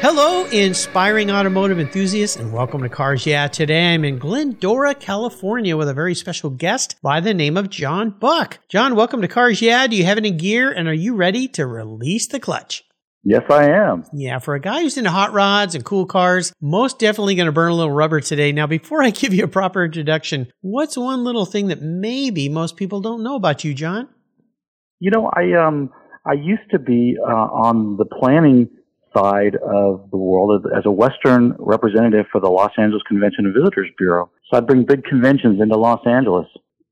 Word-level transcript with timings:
Hello, 0.00 0.44
inspiring 0.46 1.30
automotive 1.30 1.80
enthusiasts, 1.80 2.36
and 2.36 2.52
welcome 2.52 2.82
to 2.82 2.88
Cars 2.88 3.26
Yeah. 3.26 3.48
Today 3.48 3.94
I'm 3.94 4.04
in 4.04 4.18
Glendora, 4.18 4.94
California 4.94 5.76
with 5.76 5.88
a 5.88 5.94
very 5.94 6.14
special 6.14 6.50
guest 6.50 6.96
by 7.02 7.20
the 7.20 7.32
name 7.32 7.56
of 7.56 7.70
John 7.70 8.10
Buck. 8.10 8.58
John, 8.68 8.94
welcome 8.94 9.22
to 9.22 9.28
Cars 9.28 9.62
Yeah. 9.62 9.86
Do 9.86 9.96
you 9.96 10.04
have 10.04 10.18
any 10.18 10.30
gear 10.30 10.70
and 10.70 10.86
are 10.86 10.94
you 10.94 11.14
ready 11.16 11.48
to 11.48 11.66
release 11.66 12.26
the 12.28 12.38
clutch? 12.38 12.84
Yes, 13.24 13.42
I 13.50 13.70
am. 13.70 14.04
Yeah, 14.12 14.38
for 14.38 14.54
a 14.54 14.60
guy 14.60 14.82
who's 14.82 14.96
into 14.96 15.10
hot 15.10 15.32
rods 15.32 15.74
and 15.74 15.84
cool 15.84 16.06
cars, 16.06 16.52
most 16.60 16.98
definitely 16.98 17.34
going 17.34 17.46
to 17.46 17.52
burn 17.52 17.72
a 17.72 17.74
little 17.74 17.90
rubber 17.90 18.20
today. 18.20 18.52
Now, 18.52 18.66
before 18.68 19.02
I 19.04 19.10
give 19.10 19.34
you 19.34 19.44
a 19.44 19.48
proper 19.48 19.84
introduction, 19.84 20.52
what's 20.60 20.96
one 20.96 21.24
little 21.24 21.46
thing 21.46 21.68
that 21.68 21.82
maybe 21.82 22.48
most 22.48 22.76
people 22.76 23.00
don't 23.00 23.24
know 23.24 23.34
about 23.34 23.64
you, 23.64 23.74
John? 23.74 24.08
You 25.00 25.10
know, 25.10 25.30
I 25.34 25.52
um 25.54 25.90
I 26.24 26.34
used 26.34 26.70
to 26.70 26.78
be 26.78 27.16
uh, 27.20 27.32
on 27.32 27.96
the 27.96 28.04
planning 28.04 28.68
side 29.16 29.56
of 29.56 30.10
the 30.10 30.16
world 30.16 30.66
as, 30.76 30.84
a 30.84 30.90
Western 30.90 31.54
representative 31.58 32.26
for 32.30 32.40
the 32.40 32.48
Los 32.48 32.72
Angeles 32.78 33.02
Convention 33.08 33.46
and 33.46 33.54
Visitors 33.54 33.88
Bureau. 33.98 34.30
So 34.50 34.58
I'd 34.58 34.66
bring 34.66 34.84
big 34.84 35.04
conventions 35.04 35.60
into 35.60 35.76
Los 35.76 36.06
Angeles. 36.06 36.46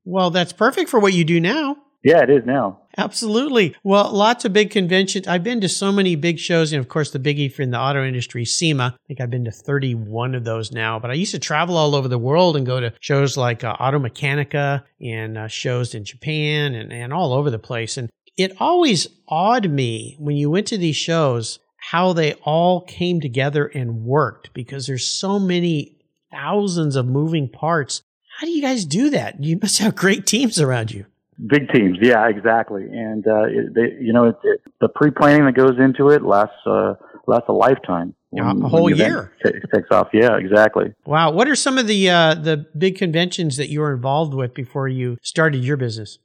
Well, 0.05 0.31
that's 0.31 0.53
perfect 0.53 0.91
for 0.91 1.01
what 1.01 1.13
you 1.13 1.25
do 1.25 1.41
now. 1.41 1.77
Yeah, 2.05 2.23
it 2.23 2.29
is 2.29 2.45
now. 2.45 2.81
Absolutely. 2.99 3.75
Well, 3.83 4.13
lots 4.13 4.45
of 4.45 4.53
big 4.53 4.71
conventions. 4.71 5.27
I've 5.27 5.43
been 5.43 5.63
to 5.63 5.71
so 5.71 5.91
many 5.91 6.17
big 6.17 6.39
shows, 6.39 6.71
and 6.71 6.79
of 6.79 6.87
course, 6.87 7.11
the 7.11 7.19
biggie 7.19 7.59
in 7.59 7.71
the 7.71 7.79
auto 7.79 8.05
industry, 8.05 8.45
SEMA. 8.45 8.95
I 8.95 9.07
think 9.09 9.23
I've 9.23 9.31
been 9.31 9.47
to 9.47 9.51
31 9.51 10.35
of 10.35 10.45
those 10.45 10.71
now. 10.71 10.99
But 10.99 11.11
I 11.11 11.15
used 11.15 11.33
to 11.33 11.39
travel 11.39 11.79
all 11.79 11.95
over 11.95 12.07
the 12.07 12.19
world 12.19 12.57
and 12.57 12.67
go 12.67 12.79
to 12.79 12.93
shows 13.01 13.39
like 13.39 13.65
uh, 13.65 13.75
Automechanika 13.79 14.85
and 15.01 15.39
uh, 15.39 15.49
shows 15.49 15.95
in 15.95 16.05
Japan 16.05 16.75
and, 16.75 16.93
and 16.93 17.13
all 17.13 17.33
over 17.33 17.51
the 17.51 17.59
place. 17.59 17.97
And 17.97 18.11
it 18.37 18.53
always 18.61 19.09
awed 19.27 19.71
me 19.71 20.17
when 20.19 20.37
you 20.37 20.51
went 20.51 20.67
to 20.67 20.79
these 20.79 20.97
shows 20.97 21.59
how 21.91 22.15
they 22.15 22.33
all 22.45 22.81
came 22.81 23.21
together 23.21 23.67
and 23.67 24.05
worked 24.05 24.53
because 24.55 24.87
there's 24.87 25.07
so 25.07 25.39
many 25.39 25.99
thousands 26.31 26.97
of 26.97 27.07
moving 27.07 27.47
parts. 27.49 28.03
How 28.39 28.47
do 28.47 28.53
you 28.53 28.63
guys 28.63 28.87
do 28.87 29.11
that? 29.11 29.45
You 29.45 29.59
must 29.61 29.79
have 29.81 29.95
great 29.95 30.27
teams 30.27 30.59
around 30.59 30.93
you. 30.93 31.05
Big 31.47 31.69
teams, 31.73 31.99
yeah, 32.01 32.27
exactly. 32.29 32.85
And 32.85 33.27
uh, 33.27 33.43
it, 33.45 33.75
they, 33.75 34.03
you 34.03 34.13
know, 34.13 34.29
it, 34.29 34.37
it, 34.45 34.63
the 34.81 34.89
pre-planning 34.89 35.45
that 35.45 35.55
goes 35.55 35.79
into 35.79 36.09
it 36.09 36.23
lasts 36.23 36.57
uh, 36.67 36.95
lasts 37.27 37.49
a 37.49 37.53
lifetime. 37.53 38.15
Yeah, 38.33 38.51
a 38.51 38.69
whole 38.69 38.91
year 38.91 39.33
t- 39.45 39.53
takes 39.73 39.89
off. 39.91 40.09
Yeah, 40.13 40.37
exactly. 40.39 40.93
Wow. 41.05 41.33
What 41.33 41.49
are 41.49 41.55
some 41.55 41.77
of 41.77 41.87
the 41.87 42.09
uh, 42.09 42.35
the 42.35 42.67
big 42.77 42.97
conventions 42.97 43.57
that 43.59 43.69
you 43.69 43.81
were 43.81 43.93
involved 43.93 44.33
with 44.33 44.55
before 44.55 44.89
you 44.89 45.19
started 45.23 45.63
your 45.63 45.77
business? 45.77 46.19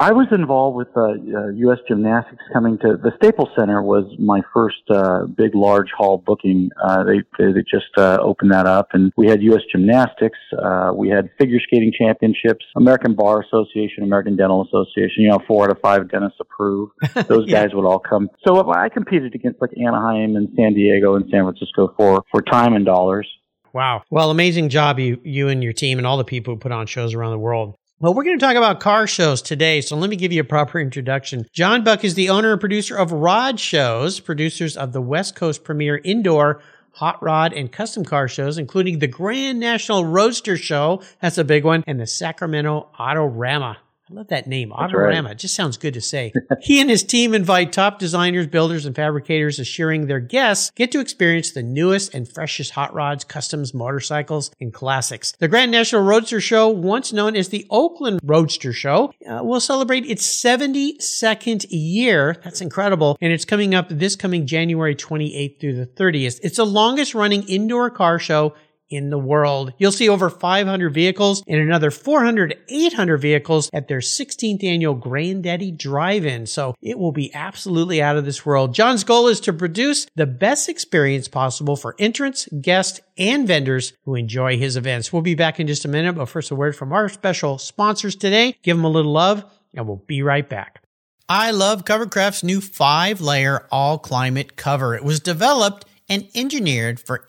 I 0.00 0.12
was 0.12 0.28
involved 0.30 0.76
with 0.76 0.88
uh, 0.96 1.00
uh, 1.00 1.48
U.S. 1.48 1.78
Gymnastics 1.88 2.42
coming 2.52 2.78
to 2.78 2.96
the 2.96 3.10
Staples 3.16 3.48
Center 3.58 3.82
was 3.82 4.04
my 4.18 4.40
first 4.54 4.82
uh, 4.90 5.26
big 5.26 5.56
large 5.56 5.88
hall 5.96 6.22
booking. 6.24 6.70
Uh, 6.80 7.02
they 7.02 7.18
they 7.38 7.60
just 7.68 7.90
uh, 7.96 8.18
opened 8.20 8.52
that 8.52 8.66
up, 8.66 8.90
and 8.92 9.12
we 9.16 9.26
had 9.26 9.42
U.S. 9.42 9.62
Gymnastics. 9.72 10.38
Uh, 10.56 10.92
we 10.94 11.08
had 11.08 11.30
figure 11.36 11.58
skating 11.60 11.92
championships, 11.98 12.64
American 12.76 13.14
Bar 13.14 13.42
Association, 13.42 14.04
American 14.04 14.36
Dental 14.36 14.64
Association. 14.64 15.24
You 15.24 15.30
know, 15.30 15.40
four 15.48 15.64
out 15.64 15.70
of 15.72 15.80
five 15.80 16.08
dentists 16.08 16.38
approve. 16.40 16.90
Those 17.26 17.48
yeah. 17.48 17.64
guys 17.64 17.74
would 17.74 17.84
all 17.84 17.98
come. 17.98 18.30
So 18.46 18.70
I 18.70 18.88
competed 18.90 19.34
against 19.34 19.60
like 19.60 19.72
Anaheim 19.76 20.36
and 20.36 20.48
San 20.54 20.74
Diego 20.74 21.16
and 21.16 21.24
San 21.28 21.42
Francisco 21.42 21.92
for 21.96 22.22
for 22.30 22.40
time 22.40 22.74
and 22.74 22.86
dollars. 22.86 23.28
Wow. 23.72 24.04
Well, 24.10 24.30
amazing 24.30 24.68
job 24.68 25.00
you 25.00 25.20
you 25.24 25.48
and 25.48 25.62
your 25.62 25.72
team 25.72 25.98
and 25.98 26.06
all 26.06 26.18
the 26.18 26.24
people 26.24 26.54
who 26.54 26.60
put 26.60 26.70
on 26.70 26.86
shows 26.86 27.14
around 27.14 27.32
the 27.32 27.38
world. 27.38 27.74
Well, 28.00 28.14
we're 28.14 28.22
going 28.22 28.38
to 28.38 28.46
talk 28.46 28.54
about 28.54 28.78
car 28.78 29.08
shows 29.08 29.42
today, 29.42 29.80
so 29.80 29.96
let 29.96 30.08
me 30.08 30.14
give 30.14 30.30
you 30.30 30.40
a 30.40 30.44
proper 30.44 30.78
introduction. 30.78 31.44
John 31.52 31.82
Buck 31.82 32.04
is 32.04 32.14
the 32.14 32.28
owner 32.28 32.52
and 32.52 32.60
producer 32.60 32.96
of 32.96 33.10
Rod 33.10 33.58
Shows, 33.58 34.20
producers 34.20 34.76
of 34.76 34.92
the 34.92 35.00
West 35.00 35.34
Coast 35.34 35.64
premier 35.64 36.00
indoor 36.04 36.62
hot 36.92 37.20
rod 37.20 37.52
and 37.52 37.72
custom 37.72 38.04
car 38.04 38.28
shows, 38.28 38.56
including 38.56 39.00
the 39.00 39.08
Grand 39.08 39.58
National 39.58 40.04
Roadster 40.04 40.56
Show, 40.56 41.02
that's 41.20 41.38
a 41.38 41.44
big 41.44 41.64
one, 41.64 41.82
and 41.88 41.98
the 41.98 42.06
Sacramento 42.06 42.88
Autorama. 42.96 43.78
I 44.10 44.14
love 44.14 44.28
that 44.28 44.46
name, 44.46 44.70
Autorama. 44.70 45.24
Right. 45.24 45.32
It 45.32 45.38
just 45.38 45.54
sounds 45.54 45.76
good 45.76 45.92
to 45.92 46.00
say. 46.00 46.32
he 46.62 46.80
and 46.80 46.88
his 46.88 47.02
team 47.02 47.34
invite 47.34 47.72
top 47.72 47.98
designers, 47.98 48.46
builders, 48.46 48.86
and 48.86 48.96
fabricators, 48.96 49.58
assuring 49.58 50.06
their 50.06 50.20
guests 50.20 50.70
get 50.70 50.90
to 50.92 51.00
experience 51.00 51.50
the 51.50 51.62
newest 51.62 52.14
and 52.14 52.26
freshest 52.26 52.70
hot 52.70 52.94
rods, 52.94 53.24
customs, 53.24 53.74
motorcycles, 53.74 54.50
and 54.60 54.72
classics. 54.72 55.32
The 55.32 55.48
Grand 55.48 55.70
National 55.70 56.02
Roadster 56.02 56.40
Show, 56.40 56.68
once 56.70 57.12
known 57.12 57.36
as 57.36 57.50
the 57.50 57.66
Oakland 57.68 58.20
Roadster 58.22 58.72
Show, 58.72 59.12
uh, 59.28 59.44
will 59.44 59.60
celebrate 59.60 60.06
its 60.06 60.26
72nd 60.26 61.66
year. 61.68 62.36
That's 62.42 62.62
incredible. 62.62 63.18
And 63.20 63.30
it's 63.30 63.44
coming 63.44 63.74
up 63.74 63.88
this 63.90 64.16
coming 64.16 64.46
January 64.46 64.94
28th 64.94 65.60
through 65.60 65.76
the 65.76 65.86
30th. 65.86 66.40
It's 66.42 66.56
the 66.56 66.64
longest 66.64 67.14
running 67.14 67.42
indoor 67.46 67.90
car 67.90 68.18
show 68.18 68.54
in 68.90 69.10
the 69.10 69.18
world. 69.18 69.72
You'll 69.78 69.92
see 69.92 70.08
over 70.08 70.30
500 70.30 70.92
vehicles 70.92 71.42
and 71.46 71.60
another 71.60 71.90
400 71.90 72.56
800 72.68 73.18
vehicles 73.18 73.70
at 73.72 73.88
their 73.88 73.98
16th 73.98 74.64
annual 74.64 74.94
Granddaddy 74.94 75.70
Drive-In. 75.70 76.46
So 76.46 76.74
it 76.80 76.98
will 76.98 77.12
be 77.12 77.32
absolutely 77.34 78.02
out 78.02 78.16
of 78.16 78.24
this 78.24 78.44
world. 78.44 78.74
John's 78.74 79.04
goal 79.04 79.28
is 79.28 79.40
to 79.40 79.52
produce 79.52 80.06
the 80.14 80.26
best 80.26 80.68
experience 80.68 81.28
possible 81.28 81.76
for 81.76 81.94
entrants, 81.98 82.48
guests, 82.60 83.00
and 83.16 83.46
vendors 83.46 83.92
who 84.04 84.14
enjoy 84.14 84.58
his 84.58 84.76
events. 84.76 85.12
We'll 85.12 85.22
be 85.22 85.34
back 85.34 85.60
in 85.60 85.66
just 85.66 85.84
a 85.84 85.88
minute, 85.88 86.14
but 86.14 86.26
first 86.26 86.50
a 86.50 86.54
word 86.54 86.76
from 86.76 86.92
our 86.92 87.08
special 87.08 87.58
sponsors 87.58 88.16
today. 88.16 88.56
Give 88.62 88.76
them 88.76 88.84
a 88.84 88.90
little 88.90 89.12
love 89.12 89.44
and 89.74 89.86
we'll 89.86 90.04
be 90.06 90.22
right 90.22 90.48
back. 90.48 90.82
I 91.28 91.50
love 91.50 91.84
Covercraft's 91.84 92.42
new 92.42 92.60
five 92.60 93.20
layer 93.20 93.66
all 93.70 93.98
climate 93.98 94.56
cover. 94.56 94.94
It 94.94 95.04
was 95.04 95.20
developed 95.20 95.84
and 96.08 96.26
engineered 96.34 96.98
for 96.98 97.28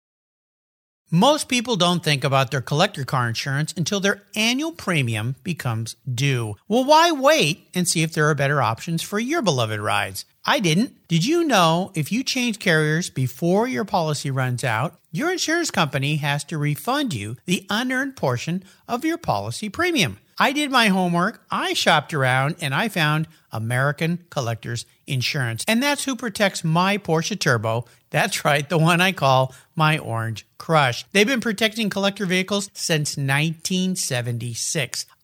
Most 1.13 1.49
people 1.49 1.75
don't 1.75 2.01
think 2.01 2.23
about 2.23 2.51
their 2.51 2.61
collector 2.61 3.03
car 3.03 3.27
insurance 3.27 3.73
until 3.75 3.99
their 3.99 4.21
annual 4.33 4.71
premium 4.71 5.35
becomes 5.43 5.97
due. 6.09 6.55
Well, 6.69 6.85
why 6.85 7.11
wait 7.11 7.67
and 7.75 7.85
see 7.85 8.01
if 8.01 8.13
there 8.13 8.29
are 8.29 8.33
better 8.33 8.61
options 8.61 9.01
for 9.01 9.19
your 9.19 9.41
beloved 9.41 9.81
rides? 9.81 10.23
I 10.45 10.61
didn't. 10.61 11.09
Did 11.09 11.25
you 11.25 11.43
know 11.43 11.91
if 11.95 12.13
you 12.13 12.23
change 12.23 12.59
carriers 12.59 13.09
before 13.09 13.67
your 13.67 13.83
policy 13.83 14.31
runs 14.31 14.63
out, 14.63 15.01
your 15.11 15.29
insurance 15.29 15.69
company 15.69 16.15
has 16.15 16.45
to 16.45 16.57
refund 16.57 17.13
you 17.13 17.35
the 17.43 17.67
unearned 17.69 18.15
portion 18.15 18.63
of 18.87 19.03
your 19.03 19.17
policy 19.17 19.67
premium? 19.67 20.17
I 20.41 20.53
did 20.53 20.71
my 20.71 20.87
homework, 20.87 21.45
I 21.51 21.73
shopped 21.73 22.15
around, 22.15 22.55
and 22.61 22.73
I 22.73 22.89
found 22.89 23.27
American 23.51 24.25
Collectors 24.31 24.87
Insurance. 25.05 25.63
And 25.67 25.83
that's 25.83 26.05
who 26.05 26.15
protects 26.15 26.63
my 26.63 26.97
Porsche 26.97 27.39
Turbo. 27.39 27.85
That's 28.09 28.43
right, 28.43 28.67
the 28.67 28.79
one 28.79 29.01
I 29.01 29.11
call 29.11 29.53
my 29.75 29.99
Orange 29.99 30.47
Crush. 30.57 31.05
They've 31.11 31.27
been 31.27 31.41
protecting 31.41 31.91
collector 31.91 32.25
vehicles 32.25 32.71
since 32.73 33.17
1976. 33.17 35.05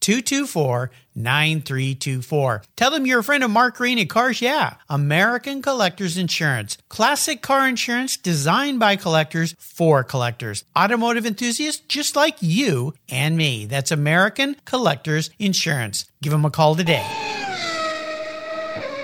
224 0.00 0.90
9324. 1.14 2.62
Tell 2.76 2.90
them 2.90 3.06
you're 3.06 3.20
a 3.20 3.24
friend 3.24 3.42
of 3.42 3.50
Mark 3.50 3.76
Green 3.76 3.98
at 3.98 4.08
Cars 4.08 4.40
Yeah, 4.40 4.74
American 4.88 5.62
Collectors 5.62 6.16
Insurance. 6.16 6.78
Classic 6.88 7.42
car 7.42 7.68
insurance 7.68 8.16
designed 8.16 8.78
by 8.78 8.96
collectors 8.96 9.54
for 9.58 10.04
collectors. 10.04 10.64
Automotive 10.78 11.26
enthusiasts 11.26 11.82
just 11.88 12.14
like 12.14 12.36
you 12.40 12.94
and 13.08 13.36
me. 13.36 13.66
That's 13.66 13.90
American 13.90 14.56
Collectors 14.64 15.30
Insurance. 15.38 16.06
Give 16.22 16.32
them 16.32 16.44
a 16.44 16.50
call 16.50 16.76
today. 16.76 17.06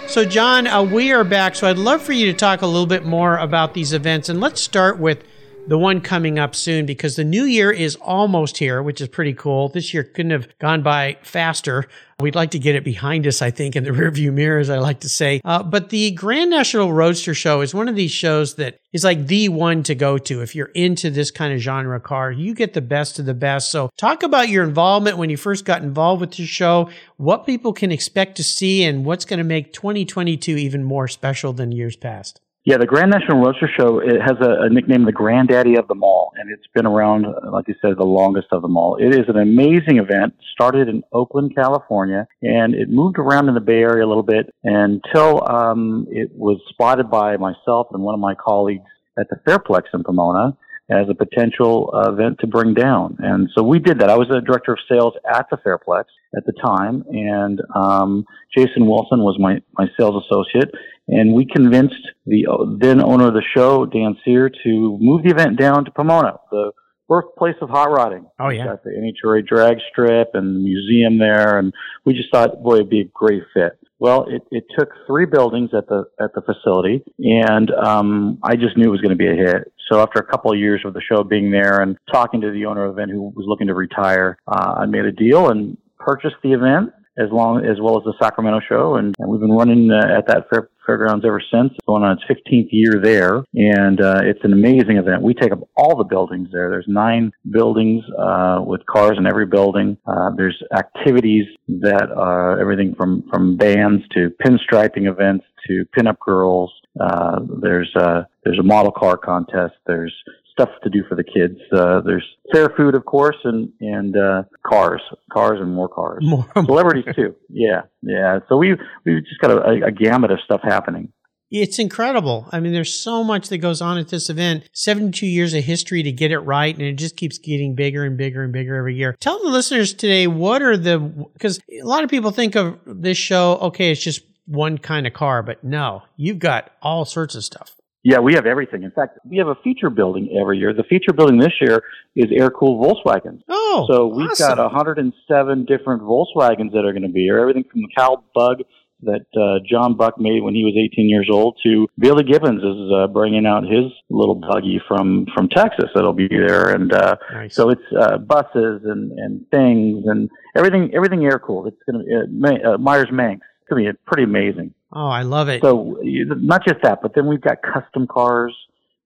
So, 0.06 0.24
John, 0.24 0.66
uh, 0.68 0.82
we 0.82 1.10
are 1.12 1.24
back. 1.24 1.56
So, 1.56 1.66
I'd 1.68 1.78
love 1.78 2.00
for 2.00 2.12
you 2.12 2.26
to 2.26 2.38
talk 2.38 2.62
a 2.62 2.66
little 2.66 2.86
bit 2.86 3.04
more 3.04 3.36
about 3.38 3.74
these 3.74 3.92
events. 3.92 4.28
And 4.28 4.40
let's 4.40 4.60
start 4.60 4.98
with 4.98 5.24
the 5.66 5.78
one 5.78 6.00
coming 6.00 6.38
up 6.38 6.54
soon 6.54 6.84
because 6.84 7.16
the 7.16 7.24
new 7.24 7.44
year 7.44 7.70
is 7.70 7.96
almost 7.96 8.58
here, 8.58 8.82
which 8.82 9.00
is 9.00 9.08
pretty 9.08 9.32
cool. 9.32 9.70
This 9.70 9.94
year 9.94 10.04
couldn't 10.04 10.32
have 10.32 10.58
gone 10.58 10.82
by 10.82 11.16
faster. 11.22 11.86
We'd 12.20 12.34
like 12.34 12.50
to 12.50 12.58
get 12.58 12.74
it 12.74 12.84
behind 12.84 13.26
us, 13.26 13.40
I 13.40 13.50
think, 13.50 13.74
in 13.74 13.84
the 13.84 13.90
rearview 13.92 14.32
mirror, 14.32 14.58
as 14.58 14.68
I 14.68 14.78
like 14.78 15.00
to 15.00 15.08
say. 15.08 15.40
Uh, 15.42 15.62
but 15.62 15.88
the 15.88 16.10
Grand 16.10 16.50
National 16.50 16.92
Roadster 16.92 17.34
Show 17.34 17.62
is 17.62 17.74
one 17.74 17.88
of 17.88 17.96
these 17.96 18.10
shows 18.10 18.56
that 18.56 18.78
is 18.92 19.04
like 19.04 19.26
the 19.26 19.48
one 19.48 19.82
to 19.84 19.94
go 19.94 20.18
to 20.18 20.42
if 20.42 20.54
you're 20.54 20.66
into 20.74 21.10
this 21.10 21.30
kind 21.30 21.54
of 21.54 21.60
genre 21.60 21.98
car. 21.98 22.30
You 22.30 22.54
get 22.54 22.74
the 22.74 22.82
best 22.82 23.18
of 23.18 23.24
the 23.24 23.34
best. 23.34 23.70
So, 23.70 23.90
talk 23.96 24.22
about 24.22 24.50
your 24.50 24.64
involvement 24.64 25.16
when 25.16 25.30
you 25.30 25.36
first 25.36 25.64
got 25.64 25.82
involved 25.82 26.20
with 26.20 26.32
the 26.32 26.46
show, 26.46 26.90
what 27.16 27.46
people 27.46 27.72
can 27.72 27.90
expect 27.90 28.36
to 28.36 28.44
see, 28.44 28.84
and 28.84 29.04
what's 29.04 29.24
going 29.24 29.38
to 29.38 29.44
make 29.44 29.72
2022 29.72 30.56
even 30.56 30.84
more 30.84 31.08
special 31.08 31.52
than 31.52 31.72
years 31.72 31.96
past. 31.96 32.40
Yeah, 32.66 32.78
the 32.78 32.86
Grand 32.86 33.10
National 33.10 33.42
Roadster 33.42 33.68
Show 33.78 33.98
it 33.98 34.22
has 34.22 34.38
a, 34.40 34.62
a 34.62 34.70
nickname, 34.70 35.04
the 35.04 35.12
Granddaddy 35.12 35.76
of 35.76 35.86
them 35.86 36.02
all, 36.02 36.32
and 36.36 36.50
it's 36.50 36.66
been 36.74 36.86
around, 36.86 37.26
like 37.52 37.68
you 37.68 37.74
said, 37.82 37.98
the 37.98 38.06
longest 38.06 38.46
of 38.52 38.62
them 38.62 38.78
all. 38.78 38.96
It 38.96 39.14
is 39.14 39.28
an 39.28 39.36
amazing 39.36 39.98
event. 39.98 40.32
Started 40.54 40.88
in 40.88 41.02
Oakland, 41.12 41.54
California, 41.54 42.26
and 42.40 42.74
it 42.74 42.88
moved 42.88 43.18
around 43.18 43.48
in 43.48 43.54
the 43.54 43.60
Bay 43.60 43.80
Area 43.80 44.02
a 44.02 44.08
little 44.08 44.22
bit 44.22 44.50
until 44.64 45.46
um, 45.46 46.06
it 46.08 46.30
was 46.34 46.58
spotted 46.70 47.10
by 47.10 47.36
myself 47.36 47.88
and 47.92 48.02
one 48.02 48.14
of 48.14 48.20
my 48.20 48.34
colleagues 48.34 48.88
at 49.18 49.28
the 49.28 49.36
Fairplex 49.46 49.82
in 49.92 50.02
Pomona 50.02 50.56
as 50.90 51.06
a 51.10 51.14
potential 51.14 51.90
uh, 51.94 52.12
event 52.12 52.38
to 52.40 52.46
bring 52.46 52.72
down. 52.72 53.16
And 53.18 53.50
so 53.54 53.62
we 53.62 53.78
did 53.78 53.98
that. 53.98 54.08
I 54.08 54.16
was 54.16 54.28
the 54.28 54.40
director 54.40 54.72
of 54.72 54.78
sales 54.90 55.12
at 55.30 55.48
the 55.50 55.58
Fairplex 55.58 56.04
at 56.36 56.44
the 56.46 56.52
time, 56.64 57.04
and 57.08 57.60
um, 57.74 58.24
Jason 58.56 58.86
Wilson 58.86 59.20
was 59.20 59.36
my, 59.38 59.60
my 59.78 59.86
sales 59.98 60.22
associate 60.24 60.70
and 61.08 61.34
we 61.34 61.46
convinced 61.46 62.08
the 62.26 62.46
then 62.80 63.02
owner 63.02 63.28
of 63.28 63.34
the 63.34 63.42
show, 63.54 63.84
Dan 63.86 64.16
Sear, 64.24 64.48
to 64.48 64.98
move 65.00 65.22
the 65.22 65.30
event 65.30 65.58
down 65.58 65.84
to 65.84 65.90
Pomona, 65.90 66.38
the 66.50 66.72
birthplace 67.08 67.56
of 67.60 67.68
hot 67.68 67.90
rodding. 67.90 68.26
Oh 68.40 68.48
yeah, 68.48 68.64
got 68.64 68.84
the 68.84 68.90
NHRA 68.90 69.46
drag 69.46 69.78
strip 69.90 70.30
and 70.34 70.56
the 70.56 70.60
museum 70.60 71.18
there, 71.18 71.58
and 71.58 71.72
we 72.04 72.14
just 72.14 72.32
thought, 72.32 72.62
boy, 72.62 72.76
it'd 72.76 72.90
be 72.90 73.02
a 73.02 73.10
great 73.12 73.42
fit. 73.52 73.72
Well, 73.98 74.26
it, 74.28 74.42
it 74.50 74.64
took 74.78 74.88
three 75.06 75.26
buildings 75.26 75.70
at 75.76 75.86
the 75.88 76.04
at 76.18 76.30
the 76.34 76.40
facility, 76.40 77.04
and 77.18 77.70
um, 77.70 78.38
I 78.42 78.56
just 78.56 78.76
knew 78.76 78.84
it 78.84 78.90
was 78.90 79.00
going 79.00 79.10
to 79.10 79.16
be 79.16 79.28
a 79.28 79.34
hit. 79.34 79.72
So 79.90 80.00
after 80.00 80.18
a 80.18 80.26
couple 80.26 80.50
of 80.50 80.58
years 80.58 80.80
of 80.86 80.94
the 80.94 81.02
show 81.02 81.22
being 81.22 81.50
there 81.50 81.80
and 81.80 81.98
talking 82.10 82.40
to 82.40 82.50
the 82.50 82.64
owner 82.64 82.86
of 82.86 82.96
the 82.96 83.02
event 83.02 83.12
who 83.12 83.24
was 83.36 83.44
looking 83.46 83.66
to 83.66 83.74
retire, 83.74 84.38
uh, 84.48 84.76
I 84.78 84.86
made 84.86 85.04
a 85.04 85.12
deal 85.12 85.50
and 85.50 85.76
purchased 85.98 86.36
the 86.42 86.52
event 86.52 86.90
as 87.16 87.28
long 87.30 87.64
as 87.64 87.80
well 87.80 87.96
as 87.96 88.04
the 88.04 88.14
Sacramento 88.20 88.60
show, 88.68 88.96
and, 88.96 89.14
and 89.18 89.30
we've 89.30 89.40
been 89.40 89.52
running 89.52 89.90
uh, 89.90 90.18
at 90.18 90.26
that 90.26 90.48
fair, 90.50 90.68
fairgrounds 90.84 91.24
ever 91.24 91.40
since. 91.52 91.70
It's 91.72 91.86
going 91.86 92.02
on 92.02 92.18
its 92.18 92.24
15th 92.24 92.68
year 92.72 93.00
there, 93.00 93.44
and 93.54 94.00
uh, 94.00 94.20
it's 94.22 94.40
an 94.42 94.52
amazing 94.52 94.96
event. 94.96 95.22
We 95.22 95.34
take 95.34 95.52
up 95.52 95.60
all 95.76 95.96
the 95.96 96.04
buildings 96.04 96.48
there. 96.52 96.70
There's 96.70 96.88
nine 96.88 97.30
buildings 97.50 98.04
uh, 98.18 98.62
with 98.66 98.84
cars 98.86 99.16
in 99.16 99.26
every 99.26 99.46
building. 99.46 99.96
Uh, 100.06 100.30
there's 100.36 100.60
activities 100.76 101.46
that 101.68 102.10
are 102.10 102.60
everything 102.60 102.94
from 102.96 103.22
from 103.30 103.56
bands 103.56 104.02
to 104.12 104.30
pinstriping 104.44 105.08
events 105.08 105.44
to 105.68 105.84
pinup 105.96 106.18
girls. 106.18 106.72
Uh, 107.00 107.40
there's 107.60 107.92
uh, 107.96 108.22
there's 108.44 108.58
a 108.58 108.62
model 108.62 108.90
car 108.90 109.16
contest. 109.16 109.74
There's 109.86 110.14
stuff 110.54 110.70
to 110.82 110.90
do 110.90 111.02
for 111.08 111.16
the 111.16 111.24
kids. 111.24 111.58
Uh, 111.72 112.00
there's 112.00 112.24
fair 112.52 112.70
food, 112.76 112.94
of 112.94 113.04
course, 113.04 113.36
and 113.44 113.70
and 113.80 114.16
uh, 114.16 114.44
cars, 114.66 115.02
cars, 115.32 115.58
and 115.60 115.74
more 115.74 115.88
cars. 115.88 116.18
More, 116.22 116.46
Celebrities 116.54 117.04
too. 117.14 117.34
Yeah, 117.48 117.82
yeah. 118.02 118.38
So 118.48 118.56
we 118.56 118.76
we've 119.04 119.24
just 119.24 119.40
got 119.40 119.50
a, 119.50 119.86
a 119.86 119.90
gamut 119.90 120.30
of 120.30 120.38
stuff 120.44 120.60
happening. 120.62 121.12
It's 121.50 121.78
incredible. 121.78 122.48
I 122.50 122.58
mean, 122.58 122.72
there's 122.72 122.92
so 122.92 123.22
much 123.22 123.48
that 123.48 123.58
goes 123.58 123.80
on 123.80 123.96
at 123.98 124.08
this 124.08 124.28
event. 124.28 124.68
72 124.72 125.24
years 125.24 125.54
of 125.54 125.62
history 125.62 126.02
to 126.02 126.10
get 126.10 126.32
it 126.32 126.40
right, 126.40 126.74
and 126.74 126.84
it 126.84 126.94
just 126.94 127.16
keeps 127.16 127.38
getting 127.38 127.76
bigger 127.76 128.02
and 128.02 128.16
bigger 128.16 128.42
and 128.42 128.52
bigger 128.52 128.74
every 128.74 128.96
year. 128.96 129.16
Tell 129.20 129.40
the 129.40 129.50
listeners 129.50 129.94
today 129.94 130.26
what 130.26 130.62
are 130.62 130.76
the 130.76 130.98
because 130.98 131.60
a 131.70 131.86
lot 131.86 132.02
of 132.02 132.10
people 132.10 132.30
think 132.30 132.56
of 132.56 132.78
this 132.86 133.18
show, 133.18 133.56
okay, 133.58 133.92
it's 133.92 134.02
just 134.02 134.22
one 134.46 134.78
kind 134.78 135.06
of 135.06 135.12
car, 135.12 135.42
but 135.42 135.62
no, 135.62 136.02
you've 136.16 136.38
got 136.38 136.70
all 136.82 137.04
sorts 137.04 137.34
of 137.34 137.44
stuff. 137.44 137.76
Yeah, 138.04 138.18
we 138.18 138.34
have 138.34 138.44
everything. 138.44 138.82
In 138.82 138.90
fact, 138.90 139.18
we 139.24 139.38
have 139.38 139.48
a 139.48 139.54
feature 139.64 139.88
building 139.88 140.36
every 140.38 140.58
year. 140.58 140.74
The 140.74 140.84
feature 140.84 141.14
building 141.14 141.38
this 141.38 141.54
year 141.58 141.82
is 142.14 142.26
air 142.38 142.50
cooled 142.50 142.84
Volkswagens. 142.84 143.40
Oh, 143.48 143.86
so 143.90 144.06
we've 144.08 144.28
awesome. 144.28 144.56
got 144.56 144.58
107 144.58 145.64
different 145.64 146.02
Volkswagens 146.02 146.72
that 146.72 146.84
are 146.84 146.92
going 146.92 147.02
to 147.02 147.08
be 147.08 147.22
here. 147.22 147.38
Everything 147.38 147.64
from 147.72 147.80
the 147.80 147.88
Cal 147.96 148.22
Bug 148.34 148.58
that 149.04 149.24
uh, 149.36 149.64
John 149.68 149.96
Buck 149.96 150.18
made 150.18 150.42
when 150.42 150.54
he 150.54 150.64
was 150.64 150.74
18 150.76 151.08
years 151.08 151.28
old 151.30 151.58
to 151.64 151.86
Billy 151.98 152.24
Gibbons 152.24 152.62
is 152.62 152.92
uh, 152.94 153.06
bringing 153.06 153.46
out 153.46 153.64
his 153.64 153.90
little 154.10 154.34
buggy 154.34 154.80
from 154.86 155.26
from 155.34 155.48
Texas 155.48 155.90
that'll 155.94 156.12
be 156.12 156.28
there, 156.28 156.70
and 156.70 156.92
uh, 156.92 157.16
nice. 157.32 157.54
so 157.54 157.70
it's 157.70 157.82
uh, 157.98 158.18
buses 158.18 158.82
and 158.84 159.12
and 159.12 159.46
things 159.50 160.04
and 160.06 160.28
everything 160.54 160.90
everything 160.94 161.24
air 161.24 161.38
cooled. 161.38 161.68
It's 161.68 161.82
going 161.90 162.04
to 162.04 162.26
be 162.28 162.64
uh, 162.64 162.78
Meyers 162.78 163.08
Manx. 163.10 163.46
It's 163.64 163.70
going 163.70 163.84
to 163.84 163.92
be 163.92 163.98
pretty 164.06 164.24
amazing. 164.24 164.74
Oh, 164.92 165.08
I 165.08 165.22
love 165.22 165.48
it. 165.48 165.62
So 165.62 165.96
not 166.02 166.64
just 166.66 166.82
that, 166.82 167.00
but 167.00 167.14
then 167.14 167.26
we've 167.26 167.40
got 167.40 167.58
custom 167.62 168.06
cars, 168.06 168.54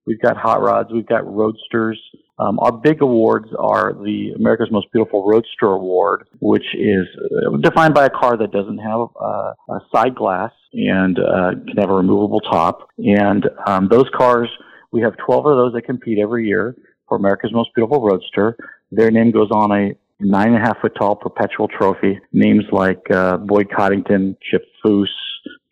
we've 0.05 0.21
got 0.21 0.35
hot 0.35 0.61
rods, 0.61 0.89
we've 0.91 1.07
got 1.07 1.25
roadsters. 1.25 1.97
Um, 2.39 2.59
our 2.59 2.73
big 2.73 3.01
awards 3.01 3.47
are 3.57 3.93
the 3.93 4.33
America's 4.35 4.67
Most 4.69 4.91
Beautiful 4.91 5.25
Roadster 5.25 5.67
Award, 5.67 6.27
which 6.41 6.65
is 6.75 7.07
uh, 7.47 7.57
defined 7.57 7.93
by 7.93 8.05
a 8.05 8.09
car 8.09 8.37
that 8.37 8.51
doesn't 8.51 8.79
have 8.79 9.07
uh, 9.19 9.53
a 9.69 9.79
side 9.93 10.15
glass 10.15 10.51
and 10.73 11.17
uh, 11.19 11.51
can 11.65 11.77
have 11.77 11.89
a 11.89 11.93
removable 11.95 12.41
top. 12.41 12.89
And 12.97 13.45
um, 13.65 13.87
those 13.89 14.09
cars, 14.15 14.49
we 14.91 15.01
have 15.01 15.13
12 15.25 15.45
of 15.45 15.57
those 15.57 15.73
that 15.73 15.83
compete 15.85 16.19
every 16.19 16.47
year 16.47 16.75
for 17.07 17.17
America's 17.17 17.53
Most 17.53 17.69
Beautiful 17.73 18.01
Roadster. 18.01 18.57
Their 18.91 19.09
name 19.09 19.31
goes 19.31 19.49
on 19.51 19.71
a 19.71 19.95
nine 20.19 20.53
and 20.53 20.57
a 20.57 20.59
half 20.59 20.79
foot 20.81 20.93
tall 20.97 21.15
perpetual 21.15 21.67
trophy. 21.67 22.19
Names 22.33 22.65
like 22.71 23.01
uh, 23.11 23.37
Boyd 23.37 23.69
Coddington, 23.75 24.37
Chip 24.41 24.63
Foose, 24.83 25.07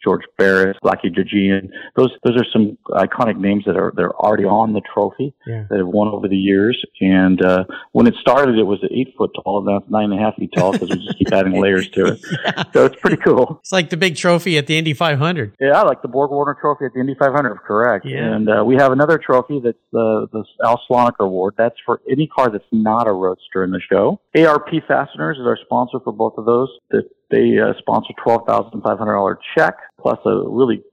George 0.04 0.24
Barris, 0.38 0.78
Blackie 0.84 1.14
Gejeian. 1.14 1.70
Those 1.96 2.12
those 2.24 2.38
are 2.38 2.46
some 2.52 2.78
iconic 2.90 3.38
names 3.38 3.64
that 3.66 3.76
are 3.76 3.94
they're 3.96 4.14
already 4.14 4.46
on 4.46 4.74
the 4.74 4.82
trophy 4.94 5.34
yeah. 5.46 5.66
that 5.70 5.78
have 5.78 5.88
won 5.88 6.08
over 6.08 6.28
the 6.28 6.38
years. 6.38 6.84
And 7.02 7.44
uh, 7.44 7.66
when 7.92 8.08
it 8.08 8.16
started, 8.22 8.58
it 8.58 8.64
was 8.64 8.80
eight 8.92 9.14
foot 9.18 9.32
tall. 9.44 9.64
Now 9.64 9.78
it's 9.78 9.90
nine 9.90 10.12
and 10.12 10.20
a 10.20 10.24
half 10.24 10.36
feet 10.36 10.52
tall 10.56 10.72
because 10.72 10.90
we 10.90 10.98
just 10.98 11.18
keep 11.18 11.32
adding 11.32 11.60
layers 11.62 11.90
to 11.90 12.06
it. 12.06 12.20
yeah. 12.46 12.64
So 12.74 12.86
it's 12.86 13.00
pretty 13.00 13.18
cool. 13.18 13.58
It's 13.62 13.72
like 13.72 13.90
the 13.90 13.98
big 13.98 14.16
trophy 14.16 14.58
at 14.58 14.68
the 14.68 14.78
Indy 14.78 14.94
500. 14.94 15.56
Yeah, 15.60 15.82
like 15.82 16.02
the 16.02 16.08
Borg 16.08 16.32
Warner 16.32 16.58
Trophy 16.60 16.86
at 16.86 16.94
the 16.94 17.00
Indy 17.00 17.16
500. 17.18 17.56
Correct. 17.58 18.06
Yeah. 18.06 18.36
And 18.36 18.50
uh, 18.50 18.64
we 18.66 18.76
have 18.76 18.92
another 18.92 19.18
trophy 19.18 19.60
that's 19.64 19.78
the 19.92 20.28
the 20.32 20.44
Al 20.64 20.82
Slonaker 20.90 21.26
Award. 21.26 21.56
That's 21.58 21.76
for 21.86 22.02
any 22.10 22.28
car 22.28 22.50
that's 22.50 22.64
not 22.72 23.08
a 23.08 23.12
roadster 23.12 23.64
in 23.64 23.72
the 23.72 23.82
show. 23.82 24.20
ARP 24.38 24.70
Fasteners 24.88 25.38
is 25.38 25.46
our 25.46 25.58
sponsor 25.66 26.00
for 26.04 26.14
both 26.14 26.34
of 26.38 26.46
those. 26.46 26.70
The 26.92 27.04
they 27.30 27.58
uh, 27.60 27.74
sponsor 27.80 28.14
twelve 28.24 28.46
thousand 28.48 28.82
five 28.82 28.98
hundred 28.98 29.14
dollar 29.16 29.40
check 29.56 29.76
plus 30.00 30.20
a 30.26 30.44
really 30.48 30.84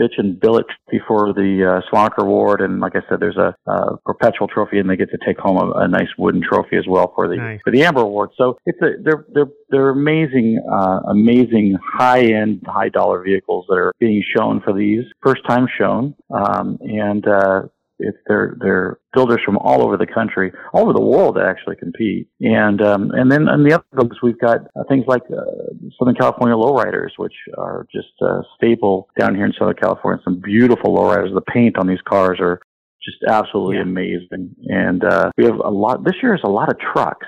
bitchin' 0.00 0.20
and 0.20 0.40
billet 0.40 0.66
before 0.90 1.32
the 1.32 1.82
uh, 1.82 1.92
Slonaker 1.92 2.22
Award, 2.22 2.60
and 2.62 2.80
like 2.80 2.96
I 2.96 3.00
said, 3.08 3.20
there's 3.20 3.36
a, 3.36 3.54
a 3.70 3.96
perpetual 3.98 4.48
trophy, 4.48 4.78
and 4.78 4.88
they 4.88 4.96
get 4.96 5.10
to 5.10 5.18
take 5.26 5.38
home 5.38 5.56
a, 5.58 5.70
a 5.80 5.88
nice 5.88 6.08
wooden 6.16 6.42
trophy 6.42 6.76
as 6.76 6.84
well 6.88 7.12
for 7.14 7.28
the 7.28 7.36
Nice. 7.36 7.60
for 7.62 7.70
the 7.70 7.80
AMBR 7.80 8.02
Award. 8.02 8.30
So 8.36 8.56
it's 8.64 8.80
a 8.80 9.02
they're 9.02 9.26
they're 9.32 9.50
they're 9.68 9.90
amazing, 9.90 10.60
uh, 10.70 11.00
amazing 11.08 11.76
high 11.82 12.32
end, 12.32 12.62
high 12.66 12.88
dollar 12.88 13.22
vehicles 13.22 13.66
that 13.68 13.76
are 13.76 13.92
being 14.00 14.22
shown 14.36 14.60
for 14.62 14.72
these 14.72 15.04
first 15.22 15.42
time 15.46 15.66
shown, 15.78 16.14
um, 16.30 16.78
and 16.80 17.26
uh, 17.26 17.62
it's 18.00 18.18
they're 18.26 18.56
they're 18.60 18.98
builders 19.14 19.40
from 19.44 19.56
all 19.58 19.84
over 19.84 19.96
the 19.96 20.06
country, 20.06 20.52
all 20.72 20.82
over 20.82 20.92
the 20.92 21.00
world 21.04 21.36
that 21.36 21.46
actually 21.46 21.76
compete. 21.76 22.28
And 22.40 22.80
um, 22.82 23.10
and 23.12 23.30
then 23.30 23.48
on 23.48 23.62
the 23.64 23.74
other 23.74 23.84
books, 23.92 24.16
we've 24.22 24.38
got 24.40 24.58
uh, 24.76 24.84
things 24.88 25.04
like 25.06 25.22
uh, 25.30 25.40
Southern 25.98 26.14
California 26.14 26.56
lowriders, 26.56 27.10
which 27.16 27.34
are 27.58 27.86
just 27.92 28.12
uh, 28.22 28.42
staple 28.56 29.08
down 29.18 29.34
here 29.34 29.44
in 29.46 29.52
Southern 29.58 29.76
California. 29.76 30.20
Some 30.24 30.40
beautiful 30.40 30.96
lowriders. 30.96 31.32
The 31.34 31.40
paint 31.42 31.78
on 31.78 31.86
these 31.86 32.02
cars 32.08 32.38
are 32.40 32.60
just 33.02 33.18
absolutely 33.28 33.76
Yeah. 33.76 33.82
amazing. 33.82 34.54
And 34.68 35.04
uh, 35.04 35.30
we 35.38 35.44
have 35.44 35.56
a 35.56 35.70
lot. 35.70 36.04
This 36.04 36.16
year 36.22 36.34
is 36.34 36.42
a 36.44 36.50
lot 36.50 36.68
of 36.70 36.76
trucks. 36.78 37.26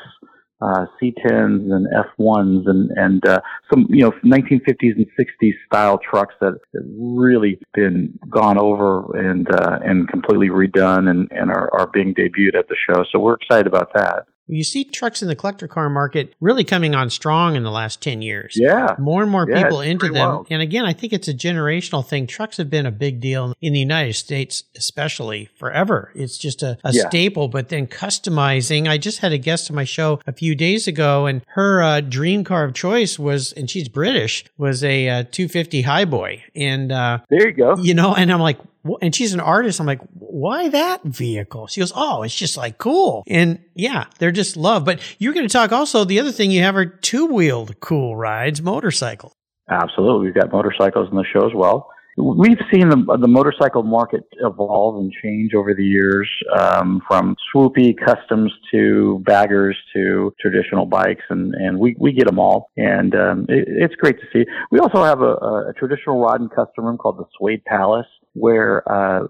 Uh, 0.62 0.86
C10s 1.00 1.72
and 1.72 1.88
F1s 2.16 2.68
and 2.68 2.90
and 2.96 3.26
uh, 3.26 3.40
some 3.68 3.84
you 3.88 4.02
know 4.02 4.12
1950s 4.24 4.94
and 4.96 5.06
60s 5.18 5.54
style 5.66 5.98
trucks 5.98 6.34
that 6.40 6.52
have 6.52 6.84
really 6.96 7.58
been 7.74 8.16
gone 8.30 8.58
over 8.58 9.18
and 9.18 9.52
uh, 9.52 9.80
and 9.84 10.06
completely 10.08 10.50
redone 10.50 11.08
and, 11.10 11.28
and 11.32 11.50
are, 11.50 11.68
are 11.74 11.88
being 11.88 12.14
debuted 12.14 12.56
at 12.56 12.68
the 12.68 12.76
show. 12.88 13.04
So 13.10 13.18
we're 13.18 13.34
excited 13.34 13.66
about 13.66 13.92
that. 13.94 14.26
You 14.48 14.64
see 14.64 14.84
trucks 14.84 15.22
in 15.22 15.28
the 15.28 15.36
collector 15.36 15.68
car 15.68 15.88
market 15.88 16.34
really 16.40 16.64
coming 16.64 16.94
on 16.94 17.10
strong 17.10 17.54
in 17.56 17.62
the 17.62 17.70
last 17.70 18.02
10 18.02 18.22
years. 18.22 18.54
Yeah. 18.56 18.96
More 18.98 19.22
and 19.22 19.30
more 19.30 19.46
Yeah, 19.48 19.62
people 19.62 19.80
into 19.80 20.06
them. 20.08 20.14
wild. 20.28 20.46
And 20.50 20.60
again, 20.60 20.84
I 20.84 20.92
think 20.92 21.12
it's 21.12 21.28
a 21.28 21.32
generational 21.34 22.04
thing. 22.06 22.26
Trucks 22.26 22.56
have 22.56 22.68
been 22.68 22.84
a 22.84 22.90
big 22.90 23.20
deal 23.20 23.54
in 23.60 23.72
the 23.72 23.78
United 23.78 24.14
States, 24.14 24.64
especially 24.76 25.48
forever. 25.58 26.10
It's 26.14 26.36
just 26.38 26.62
a, 26.62 26.76
a 26.84 26.92
Yeah. 26.92 27.08
staple. 27.08 27.48
But 27.48 27.68
then 27.68 27.86
customizing, 27.86 28.88
I 28.88 28.98
just 28.98 29.18
had 29.20 29.32
a 29.32 29.38
guest 29.38 29.70
on 29.70 29.76
my 29.76 29.84
show 29.84 30.20
a 30.26 30.32
few 30.32 30.54
days 30.54 30.86
ago, 30.86 31.26
and 31.26 31.42
her 31.54 31.82
uh, 31.82 32.00
dream 32.00 32.44
car 32.44 32.64
of 32.64 32.74
choice 32.74 33.18
was, 33.18 33.52
and 33.52 33.70
she's 33.70 33.88
British, 33.88 34.44
was 34.58 34.82
a 34.84 35.08
uh, 35.08 35.22
250 35.30 35.84
Highboy. 35.84 36.40
And, 36.54 36.92
uh, 36.92 37.18
There 37.30 37.46
you 37.48 37.52
go. 37.54 37.76
you 37.78 37.94
know, 37.94 38.14
and 38.14 38.30
I'm 38.32 38.40
like, 38.40 38.58
and 39.00 39.14
she's 39.14 39.34
an 39.34 39.40
artist. 39.40 39.80
I'm 39.80 39.86
like, 39.86 40.00
why 40.12 40.68
that 40.68 41.04
vehicle? 41.04 41.66
She 41.66 41.80
goes, 41.80 41.92
oh, 41.94 42.22
it's 42.22 42.34
just 42.34 42.56
like 42.56 42.78
cool. 42.78 43.22
And 43.26 43.60
yeah, 43.74 44.06
they're 44.18 44.32
just 44.32 44.56
love. 44.56 44.84
But 44.84 45.00
you're 45.18 45.34
going 45.34 45.46
to 45.46 45.52
talk 45.52 45.72
also, 45.72 46.04
the 46.04 46.20
other 46.20 46.32
thing 46.32 46.50
you 46.50 46.62
have 46.62 46.76
are 46.76 46.86
two 46.86 47.26
wheeled 47.26 47.80
cool 47.80 48.16
rides, 48.16 48.62
motorcycles. 48.62 49.34
Absolutely. 49.70 50.26
We've 50.26 50.34
got 50.34 50.52
motorcycles 50.52 51.08
in 51.10 51.16
the 51.16 51.24
show 51.32 51.46
as 51.46 51.54
well. 51.54 51.88
We've 52.18 52.58
seen 52.70 52.90
the, 52.90 53.16
the 53.18 53.28
motorcycle 53.28 53.82
market 53.84 54.24
evolve 54.38 54.96
and 54.96 55.10
change 55.22 55.54
over 55.54 55.72
the 55.72 55.84
years 55.84 56.28
um, 56.58 57.00
from 57.08 57.36
swoopy 57.54 57.94
customs 57.96 58.52
to 58.70 59.22
baggers 59.24 59.78
to 59.94 60.34
traditional 60.38 60.84
bikes, 60.84 61.24
and, 61.30 61.54
and 61.54 61.78
we, 61.78 61.96
we 61.98 62.12
get 62.12 62.26
them 62.26 62.38
all. 62.38 62.70
And 62.76 63.14
um, 63.14 63.46
it, 63.48 63.64
it's 63.66 63.94
great 63.94 64.16
to 64.20 64.26
see. 64.30 64.44
We 64.70 64.78
also 64.78 65.02
have 65.02 65.22
a, 65.22 65.32
a, 65.32 65.72
traditional 65.78 66.20
rod 66.20 66.42
and 66.42 66.50
custom 66.50 66.84
room 66.84 66.98
called 66.98 67.16
the 67.16 67.24
Suede 67.38 67.64
Palace, 67.64 68.06
where 68.34 68.82
uh, 68.90 69.24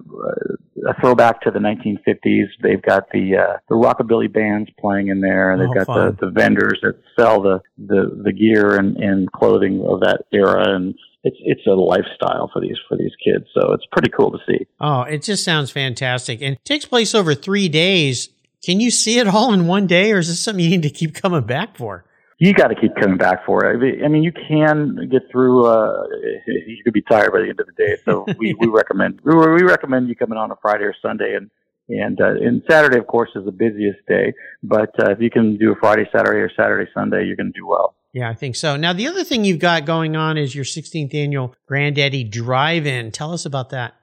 a 0.88 1.00
throwback 1.00 1.40
to 1.42 1.50
the 1.50 1.58
1950s. 1.58 2.46
They've 2.62 2.82
got 2.82 3.10
the 3.12 3.36
uh, 3.36 3.56
the 3.68 3.74
rockabilly 3.74 4.32
bands 4.32 4.70
playing 4.78 5.08
in 5.08 5.20
there, 5.20 5.52
and 5.52 5.60
they've 5.60 5.68
Oh, 5.70 5.74
got 5.74 5.86
fun. 5.86 6.16
the, 6.20 6.26
the 6.26 6.32
vendors 6.32 6.78
that 6.82 7.00
sell 7.18 7.42
the, 7.42 7.60
the, 7.78 8.20
the 8.24 8.32
gear 8.32 8.76
and, 8.76 8.96
and 8.96 9.30
clothing 9.32 9.84
of 9.88 10.00
that 10.00 10.22
era, 10.32 10.74
and 10.74 10.94
it's 11.24 11.36
it's 11.40 11.66
a 11.66 11.70
lifestyle 11.72 12.50
for 12.52 12.60
these 12.60 12.76
for 12.88 12.96
these 12.96 13.12
kids. 13.24 13.46
So 13.54 13.72
it's 13.72 13.84
pretty 13.92 14.10
cool 14.10 14.30
to 14.32 14.38
see. 14.46 14.66
Oh, 14.80 15.02
it 15.02 15.22
just 15.22 15.44
sounds 15.44 15.70
fantastic. 15.70 16.40
And 16.42 16.54
it 16.54 16.64
takes 16.64 16.84
place 16.84 17.14
over 17.14 17.34
three 17.34 17.68
days. 17.68 18.28
Can 18.64 18.78
you 18.80 18.90
see 18.92 19.18
it 19.18 19.26
all 19.26 19.52
in 19.52 19.66
one 19.66 19.86
day, 19.88 20.12
or 20.12 20.18
is 20.18 20.28
this 20.28 20.38
something 20.40 20.62
you 20.64 20.70
need 20.70 20.82
to 20.82 20.90
keep 20.90 21.14
coming 21.14 21.42
back 21.42 21.76
for? 21.76 22.04
You 22.42 22.52
got 22.52 22.68
to 22.68 22.74
keep 22.74 22.96
coming 22.96 23.18
back 23.18 23.46
for 23.46 23.64
it. 23.66 24.02
I 24.04 24.08
mean- 24.08 24.24
you 24.24 24.32
can 24.32 25.08
get 25.08 25.22
through. 25.30 25.64
Uh, 25.64 26.02
you 26.46 26.82
could 26.82 26.92
be 26.92 27.02
tired 27.02 27.30
by 27.30 27.38
the 27.38 27.48
end 27.50 27.60
of 27.60 27.66
the 27.66 27.72
day. 27.72 27.96
So 28.04 28.26
we, 28.36 28.56
we 28.58 28.66
recommend 28.66 29.20
we, 29.22 29.32
recommend 29.62 30.08
you 30.08 30.16
coming 30.16 30.36
on 30.36 30.50
a 30.50 30.56
Friday 30.60 30.82
or 30.82 30.94
Sunday, 31.00 31.36
and 31.36 31.52
and 31.88 32.20
uh, 32.20 32.30
and 32.30 32.62
Saturday, 32.68 32.98
of 32.98 33.06
course, 33.06 33.30
is 33.36 33.44
the 33.44 33.52
busiest 33.52 34.00
day. 34.08 34.32
But 34.64 34.90
uh, 34.98 35.12
if 35.12 35.20
you 35.20 35.30
can 35.30 35.56
do 35.56 35.70
a 35.70 35.76
Friday, 35.76 36.04
Saturday, 36.10 36.40
or 36.40 36.50
Saturday, 36.56 36.90
Sunday, 36.92 37.26
you're 37.26 37.36
going 37.36 37.52
to 37.52 37.58
do 37.58 37.66
well. 37.68 37.94
Yeah, 38.12 38.28
I 38.28 38.34
think 38.34 38.56
so. 38.56 38.76
Now, 38.76 38.92
the 38.92 39.06
other 39.06 39.22
thing 39.22 39.44
you've 39.44 39.60
got 39.60 39.84
going 39.84 40.16
on 40.16 40.36
is 40.36 40.52
your 40.52 40.64
16th 40.64 41.14
annual 41.14 41.54
Granddaddy 41.66 42.24
Drive 42.24 42.86
In. 42.86 43.12
Tell 43.12 43.32
us 43.32 43.46
about 43.46 43.70
that. 43.70 43.94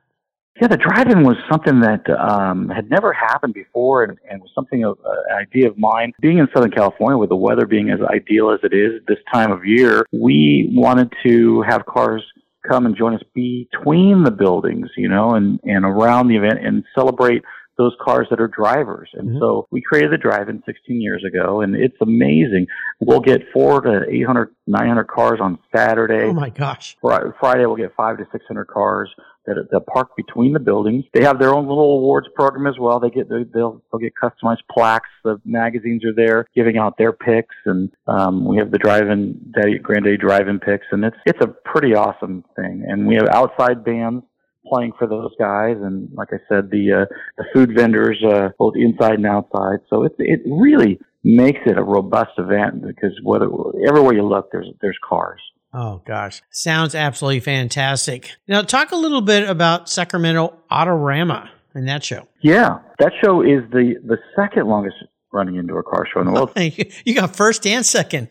Yeah, 0.62 0.68
the 0.68 0.78
drive-in 0.78 1.24
was 1.24 1.38
something 1.50 1.80
that 1.80 2.10
um, 2.10 2.68
had 2.68 2.90
never 2.90 3.14
happened 3.14 3.54
before, 3.54 4.04
and, 4.04 4.18
and 4.30 4.42
was 4.42 4.52
something 4.54 4.84
of 4.84 4.98
uh, 5.06 5.10
an 5.30 5.38
idea 5.38 5.70
of 5.70 5.78
mine. 5.78 6.12
Being 6.20 6.40
in 6.40 6.50
Southern 6.54 6.72
California, 6.72 7.18
with 7.18 7.30
the 7.30 7.38
weather 7.38 7.66
being 7.66 7.90
as 7.90 8.00
ideal 8.02 8.52
as 8.52 8.60
it 8.64 8.74
is 8.74 9.02
this 9.08 9.20
time 9.34 9.54
of 9.54 9.66
year, 9.66 10.06
we 10.12 10.70
wanted 10.74 11.14
to 11.24 11.62
have 11.62 11.86
cars 11.86 12.22
come 12.70 12.86
and 12.86 12.96
join 12.98 13.14
us 13.14 13.22
between 13.34 14.24
the 14.24 14.32
buildings, 14.32 14.90
you 14.98 15.08
know, 15.08 15.32
and 15.32 15.62
and 15.64 15.86
around 15.86 16.28
the 16.28 16.36
event, 16.36 16.60
and 16.66 16.84
celebrate 16.94 17.42
those 17.80 17.96
cars 18.02 18.28
that 18.30 18.40
are 18.42 18.48
drivers. 18.50 19.10
And 19.14 19.30
Mhm. 19.30 19.40
so 19.40 19.66
we 19.72 19.82
created 19.82 20.12
the 20.12 20.18
drive-in 20.18 20.62
16 20.66 21.02
years 21.02 21.24
ago, 21.26 21.62
and 21.62 21.76
it's 21.76 21.96
amazing. 22.02 22.68
We'll 23.00 23.22
get 23.22 23.42
four 23.54 23.80
to 23.82 24.04
800, 24.08 24.50
900 24.68 25.06
cars 25.06 25.40
on 25.42 25.58
Saturday. 25.76 26.26
Oh 26.26 26.34
my 26.34 26.50
gosh. 26.50 26.98
Fri- 27.02 27.32
Friday 27.40 27.66
we'll 27.66 27.78
get 27.78 27.96
five 27.96 28.18
to 28.18 28.28
six 28.32 28.44
hundred 28.48 28.66
cars 28.66 29.10
that 29.46 29.56
that 29.72 29.86
park 29.88 30.10
between 30.18 30.52
the 30.54 30.60
buildings. 30.60 31.06
They 31.14 31.24
have 31.24 31.40
their 31.40 31.56
own 31.56 31.68
little 31.68 31.98
awards 31.98 32.28
program 32.36 32.68
as 32.68 32.78
well. 32.78 33.00
They 33.00 33.10
get 33.10 33.30
they- 33.30 33.46
they'll 33.54 33.82
they'll 33.92 34.00
get 34.00 34.14
customized 34.22 34.64
plaques. 34.70 35.10
The 35.24 35.40
magazines 35.46 36.04
are 36.06 36.14
there 36.14 36.46
giving 36.54 36.78
out 36.78 36.98
their 36.98 37.14
picks, 37.14 37.56
and 37.66 37.90
um, 38.08 38.44
we 38.46 38.58
have 38.58 38.70
the 38.72 38.78
drive-in 38.78 39.54
Daddy 39.56 39.80
Granddaddy 39.80 40.18
drive-in 40.18 40.60
picks, 40.60 40.86
and 40.92 41.06
it's 41.06 41.18
it's 41.26 41.40
a 41.42 41.48
pretty 41.48 41.96
awesome 41.96 42.44
thing. 42.58 42.84
And 42.88 43.08
we 43.08 43.16
have 43.16 43.30
outside 43.30 43.84
bands 43.86 44.24
playing 44.70 44.94
for 44.98 45.08
those 45.08 45.32
guys, 45.40 45.78
and 45.82 46.10
like 46.14 46.30
I 46.32 46.38
said, 46.48 46.70
the 46.70 47.02
uh, 47.02 47.06
the 47.38 47.46
food 47.54 47.72
vendors 47.76 48.24
uh, 48.26 48.50
both 48.58 48.74
inside 48.76 49.16
and 49.16 49.26
outside. 49.26 49.80
So 49.90 50.04
it 50.04 50.14
it 50.20 50.42
really 50.46 51.00
makes 51.24 51.60
it 51.66 51.78
a 51.78 51.84
robust 51.84 52.32
event 52.38 52.82
because 52.86 53.20
whether 53.24 53.48
everywhere 53.88 54.14
you 54.14 54.24
look, 54.24 54.50
there's 54.52 54.68
there's 54.82 54.98
cars. 55.08 55.42
Oh 55.74 56.02
gosh. 56.06 56.42
Sounds 56.52 56.96
absolutely 56.96 57.42
fantastic. 57.42 58.32
Now, 58.48 58.64
talk 58.64 58.92
a 58.92 58.96
little 58.96 59.22
bit 59.22 59.48
about 59.48 59.88
Sacramento 59.88 60.58
Autorama 60.72 61.50
and 61.76 61.88
that 61.88 62.04
show. 62.04 62.28
Yeah, 62.42 62.80
that 63.00 63.12
show 63.24 63.42
is 63.42 63.70
the 63.72 63.96
the 64.06 64.18
second 64.36 64.68
longest 64.68 64.96
running 65.32 65.58
indoor 65.58 65.84
car 65.84 66.08
show 66.12 66.22
in 66.22 66.28
the 66.28 66.34
world. 66.34 66.52
you 67.06 67.14
got 67.16 67.36
first 67.36 67.66
and 67.68 67.86
second. 67.86 68.30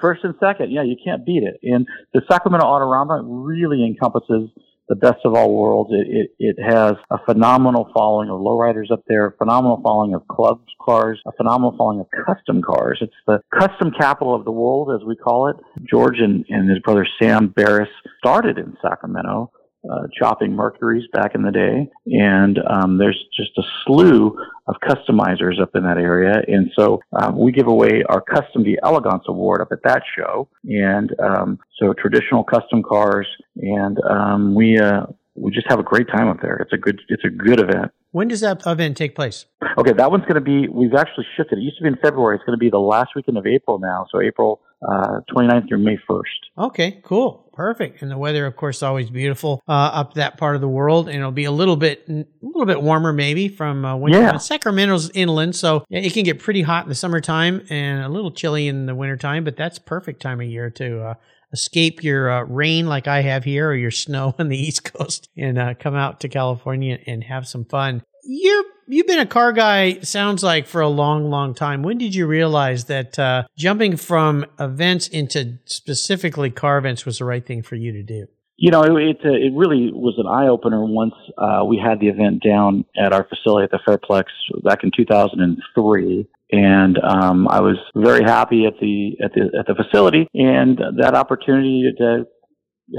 First 0.00 0.24
and 0.24 0.34
second, 0.40 0.70
yeah, 0.72 0.82
you 0.82 0.96
can't 1.02 1.24
beat 1.24 1.42
it. 1.42 1.58
And 1.62 1.86
the 2.12 2.20
Sacramento 2.28 2.66
Autorama 2.66 3.22
really 3.24 3.84
encompasses 3.84 4.50
the 4.88 4.94
best 4.94 5.18
of 5.24 5.34
all 5.34 5.52
worlds. 5.52 5.90
It, 5.92 6.30
it, 6.38 6.56
it 6.56 6.62
has 6.62 6.94
a 7.10 7.18
phenomenal 7.24 7.90
following 7.94 8.30
of 8.30 8.40
lowriders 8.40 8.90
up 8.92 9.02
there, 9.08 9.34
phenomenal 9.38 9.80
following 9.82 10.14
of 10.14 10.26
club 10.28 10.60
cars, 10.80 11.20
a 11.26 11.32
phenomenal 11.32 11.74
following 11.76 12.00
of 12.00 12.06
custom 12.26 12.62
cars. 12.62 12.98
It's 13.00 13.12
the 13.26 13.40
custom 13.58 13.90
capital 13.98 14.34
of 14.34 14.44
the 14.44 14.52
world, 14.52 14.90
as 14.94 15.06
we 15.06 15.16
call 15.16 15.48
it. 15.48 15.56
George 15.88 16.18
and, 16.18 16.44
and 16.48 16.70
his 16.70 16.78
brother 16.80 17.06
Sam 17.20 17.48
Barris 17.48 17.88
started 18.18 18.58
in 18.58 18.76
Sacramento. 18.80 19.50
Uh, 19.88 20.06
chopping 20.18 20.52
Mercuries 20.52 21.04
back 21.12 21.36
in 21.36 21.42
the 21.42 21.52
day, 21.52 21.88
and 22.06 22.58
um, 22.68 22.98
there's 22.98 23.18
just 23.36 23.50
a 23.56 23.62
slew 23.84 24.36
of 24.66 24.74
customizers 24.82 25.60
up 25.60 25.70
in 25.76 25.84
that 25.84 25.96
area. 25.96 26.42
And 26.48 26.72
so 26.76 27.00
um, 27.12 27.38
we 27.38 27.52
give 27.52 27.68
away 27.68 28.02
our 28.08 28.20
Custom 28.20 28.64
d'Elegance 28.64 29.24
Award 29.28 29.60
up 29.60 29.68
at 29.70 29.78
that 29.84 30.02
show. 30.16 30.48
And 30.64 31.14
um, 31.20 31.60
so 31.78 31.92
traditional 31.92 32.42
custom 32.42 32.82
cars, 32.82 33.28
and 33.56 33.98
um, 34.10 34.54
we 34.56 34.78
uh, 34.78 35.06
we 35.36 35.52
just 35.52 35.66
have 35.68 35.78
a 35.78 35.84
great 35.84 36.08
time 36.08 36.28
up 36.28 36.40
there. 36.40 36.56
It's 36.56 36.72
a 36.72 36.78
good 36.78 37.00
it's 37.08 37.24
a 37.24 37.30
good 37.30 37.60
event. 37.60 37.92
When 38.10 38.28
does 38.28 38.40
that 38.40 38.66
event 38.66 38.96
take 38.96 39.14
place? 39.14 39.44
Okay, 39.78 39.92
that 39.92 40.10
one's 40.10 40.24
going 40.24 40.36
to 40.36 40.40
be. 40.40 40.68
We've 40.68 40.94
actually 40.94 41.26
shifted. 41.36 41.58
It 41.58 41.62
used 41.62 41.76
to 41.78 41.82
be 41.82 41.88
in 41.88 41.96
February. 41.96 42.36
It's 42.36 42.44
going 42.44 42.58
to 42.58 42.60
be 42.60 42.70
the 42.70 42.78
last 42.78 43.10
weekend 43.14 43.36
of 43.36 43.46
April 43.46 43.78
now. 43.78 44.06
So 44.10 44.22
April 44.22 44.62
uh, 44.86 45.20
29th 45.30 45.68
through 45.68 45.78
May 45.78 45.98
1st. 46.08 46.66
Okay, 46.66 47.00
cool. 47.02 47.45
Perfect. 47.56 48.02
And 48.02 48.10
the 48.10 48.18
weather, 48.18 48.44
of 48.44 48.54
course, 48.54 48.76
is 48.76 48.82
always 48.82 49.08
beautiful 49.08 49.62
uh, 49.66 49.72
up 49.72 50.14
that 50.14 50.36
part 50.36 50.56
of 50.56 50.60
the 50.60 50.68
world. 50.68 51.08
And 51.08 51.16
it'll 51.16 51.32
be 51.32 51.46
a 51.46 51.50
little 51.50 51.76
bit, 51.76 52.04
a 52.06 52.26
little 52.42 52.66
bit 52.66 52.82
warmer 52.82 53.14
maybe 53.14 53.48
from 53.48 53.82
uh, 53.82 53.96
winter. 53.96 54.20
Yeah. 54.20 54.36
Sacramento's 54.36 55.10
inland, 55.14 55.56
so 55.56 55.86
it 55.88 56.12
can 56.12 56.24
get 56.24 56.38
pretty 56.38 56.60
hot 56.60 56.84
in 56.84 56.90
the 56.90 56.94
summertime 56.94 57.66
and 57.70 58.04
a 58.04 58.10
little 58.10 58.30
chilly 58.30 58.68
in 58.68 58.84
the 58.84 58.94
wintertime, 58.94 59.42
but 59.42 59.56
that's 59.56 59.78
perfect 59.78 60.20
time 60.20 60.42
of 60.42 60.46
year 60.46 60.68
to 60.72 61.02
uh, 61.02 61.14
escape 61.50 62.04
your 62.04 62.30
uh, 62.30 62.42
rain 62.42 62.86
like 62.86 63.08
I 63.08 63.22
have 63.22 63.44
here 63.44 63.70
or 63.70 63.74
your 63.74 63.90
snow 63.90 64.34
on 64.38 64.48
the 64.48 64.58
East 64.58 64.84
Coast 64.92 65.30
and 65.34 65.58
uh, 65.58 65.72
come 65.80 65.94
out 65.94 66.20
to 66.20 66.28
California 66.28 66.98
and 67.06 67.24
have 67.24 67.48
some 67.48 67.64
fun. 67.64 68.02
You're 68.22 68.64
you've 68.86 69.06
been 69.06 69.18
a 69.18 69.26
car 69.26 69.52
guy 69.52 70.00
sounds 70.00 70.42
like 70.42 70.66
for 70.66 70.80
a 70.80 70.88
long 70.88 71.30
long 71.30 71.54
time. 71.54 71.82
When 71.82 71.98
did 71.98 72.14
you 72.14 72.26
realize 72.26 72.84
that 72.86 73.18
uh, 73.18 73.44
jumping 73.56 73.96
from 73.96 74.46
events 74.58 75.08
into 75.08 75.58
specifically 75.64 76.50
car 76.50 76.78
events 76.78 77.04
was 77.04 77.18
the 77.18 77.24
right 77.24 77.44
thing 77.44 77.62
for 77.62 77.76
you 77.76 77.92
to 77.92 78.02
do? 78.02 78.26
You 78.56 78.70
know, 78.70 78.82
it 78.84 78.92
it, 78.92 79.18
it 79.22 79.52
really 79.54 79.90
was 79.92 80.14
an 80.18 80.26
eye 80.26 80.48
opener 80.48 80.84
once 80.84 81.14
uh, 81.36 81.64
we 81.64 81.78
had 81.78 82.00
the 82.00 82.08
event 82.08 82.42
down 82.42 82.84
at 82.98 83.12
our 83.12 83.24
facility 83.28 83.64
at 83.64 83.70
the 83.70 83.80
Fairplex 83.86 84.24
back 84.64 84.82
in 84.82 84.90
2003, 84.96 86.28
and 86.52 86.98
um, 87.04 87.48
I 87.48 87.60
was 87.60 87.76
very 87.94 88.24
happy 88.24 88.64
at 88.66 88.80
the 88.80 89.16
at 89.22 89.32
the 89.34 89.58
at 89.58 89.66
the 89.66 89.74
facility. 89.74 90.26
And 90.32 90.80
that 90.98 91.14
opportunity 91.14 91.92
to 91.98 92.26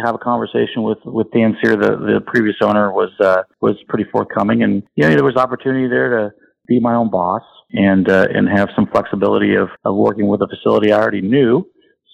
have 0.04 0.16
a 0.16 0.18
conversation 0.18 0.84
with 0.84 1.00
with 1.06 1.32
Dan 1.32 1.58
Sear, 1.62 1.76
the 1.76 1.96
the 1.98 2.22
previous 2.26 2.56
owner, 2.62 2.92
was 2.92 3.12
uh, 3.20 3.44
was 3.62 3.76
pretty 3.88 4.10
forthcoming, 4.12 4.64
and 4.64 4.84
you 4.96 5.08
know 5.08 5.16
there 5.16 5.24
was 5.24 5.36
opportunity 5.36 5.88
there 5.88 6.10
to 6.10 6.32
be 6.68 6.80
my 6.80 6.94
own 6.94 7.10
boss 7.10 7.44
and 7.72 8.10
uh, 8.10 8.28
and 8.34 8.48
have 8.50 8.70
some 8.76 8.88
flexibility 8.88 9.56
of, 9.56 9.70
of 9.86 9.96
working 9.96 10.28
with 10.28 10.42
a 10.42 10.48
facility 10.48 10.92
I 10.92 11.00
already 11.00 11.22
knew. 11.22 11.68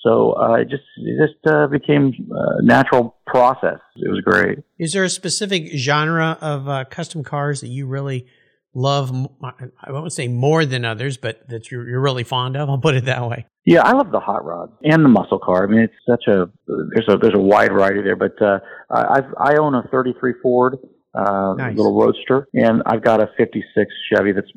So 0.04 0.34
uh, 0.34 0.56
it 0.56 0.70
just 0.70 0.84
it 0.98 1.28
just 1.28 1.48
uh, 1.48 1.68
became 1.68 2.14
a 2.32 2.62
natural 2.62 3.16
process. 3.26 3.80
It 3.96 4.10
was 4.10 4.22
great. 4.22 4.60
Is 4.78 4.94
there 4.94 5.04
a 5.04 5.10
specific 5.10 5.72
genre 5.76 6.38
of 6.42 6.68
uh, 6.68 6.86
custom 6.86 7.24
cars 7.24 7.62
that 7.62 7.70
you 7.70 7.88
really 7.88 8.28
love? 8.74 9.12
I 9.42 9.92
won't 9.92 10.14
say 10.14 10.28
more 10.28 10.66
than 10.66 10.86
others, 10.86 11.18
but 11.18 11.48
that 11.50 11.72
you're, 11.72 11.88
you're 11.88 12.02
really 12.02 12.24
fond 12.24 12.58
of. 12.58 12.70
I'll 12.70 12.78
put 12.78 12.96
it 12.96 13.06
that 13.06 13.28
way. 13.28 13.46
Yeah, 13.66 13.82
I 13.84 13.94
love 13.94 14.12
the 14.12 14.20
hot 14.20 14.44
rod 14.44 14.72
and 14.84 15.06
the 15.06 15.10
muscle 15.10 15.40
car. 15.40 15.64
I 15.64 15.68
mean, 15.68 15.80
it's 15.80 15.94
such 16.08 16.28
a 16.28 16.50
there's 16.68 17.08
a 17.08 17.18
there's 17.18 17.34
a 17.34 17.40
wide 17.40 17.72
variety 17.72 18.02
there. 18.02 18.18
But 18.18 18.42
uh, 18.42 18.60
I've 18.90 19.34
I 19.38 19.56
own 19.56 19.74
a 19.74 19.84
'33 19.90 20.34
Ford 20.42 20.78
uh, 21.14 21.54
nice. 21.58 21.78
little 21.78 21.98
roadster, 21.98 22.48
and 22.54 22.84
I've 22.86 23.04
got 23.04 23.22
a 23.22 23.30
'56 23.38 23.92
Chevy 24.12 24.34
that's 24.34 24.52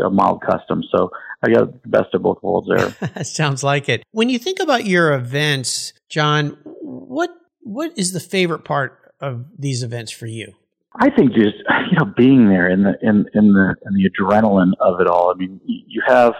a 0.00 0.10
mild 0.10 0.42
custom. 0.42 0.82
So 0.94 1.10
I 1.42 1.50
got 1.50 1.82
the 1.82 1.88
best 1.88 2.14
of 2.14 2.22
both 2.22 2.38
worlds 2.42 2.68
there. 2.68 3.24
Sounds 3.24 3.62
like 3.62 3.90
it. 3.90 4.02
When 4.12 4.30
you 4.30 4.38
think 4.38 4.58
about 4.58 4.86
your 4.86 5.12
events, 5.12 5.92
John, 6.08 6.56
what 6.62 7.30
what 7.60 7.92
is 7.98 8.12
the 8.12 8.20
favorite 8.20 8.64
part 8.64 9.12
of 9.20 9.46
these 9.58 9.82
events 9.82 10.12
for 10.12 10.26
you? 10.26 10.54
I 10.98 11.10
think 11.10 11.32
just 11.32 11.56
you 11.90 11.98
know 11.98 12.04
being 12.16 12.48
there 12.48 12.68
in 12.68 12.82
the 12.82 12.94
in 13.02 13.26
in 13.34 13.52
the 13.52 13.74
in 13.84 13.94
the 13.94 14.10
adrenaline 14.10 14.72
of 14.80 15.00
it 15.00 15.06
all. 15.06 15.30
I 15.30 15.34
mean, 15.34 15.60
you 15.64 16.02
have 16.06 16.34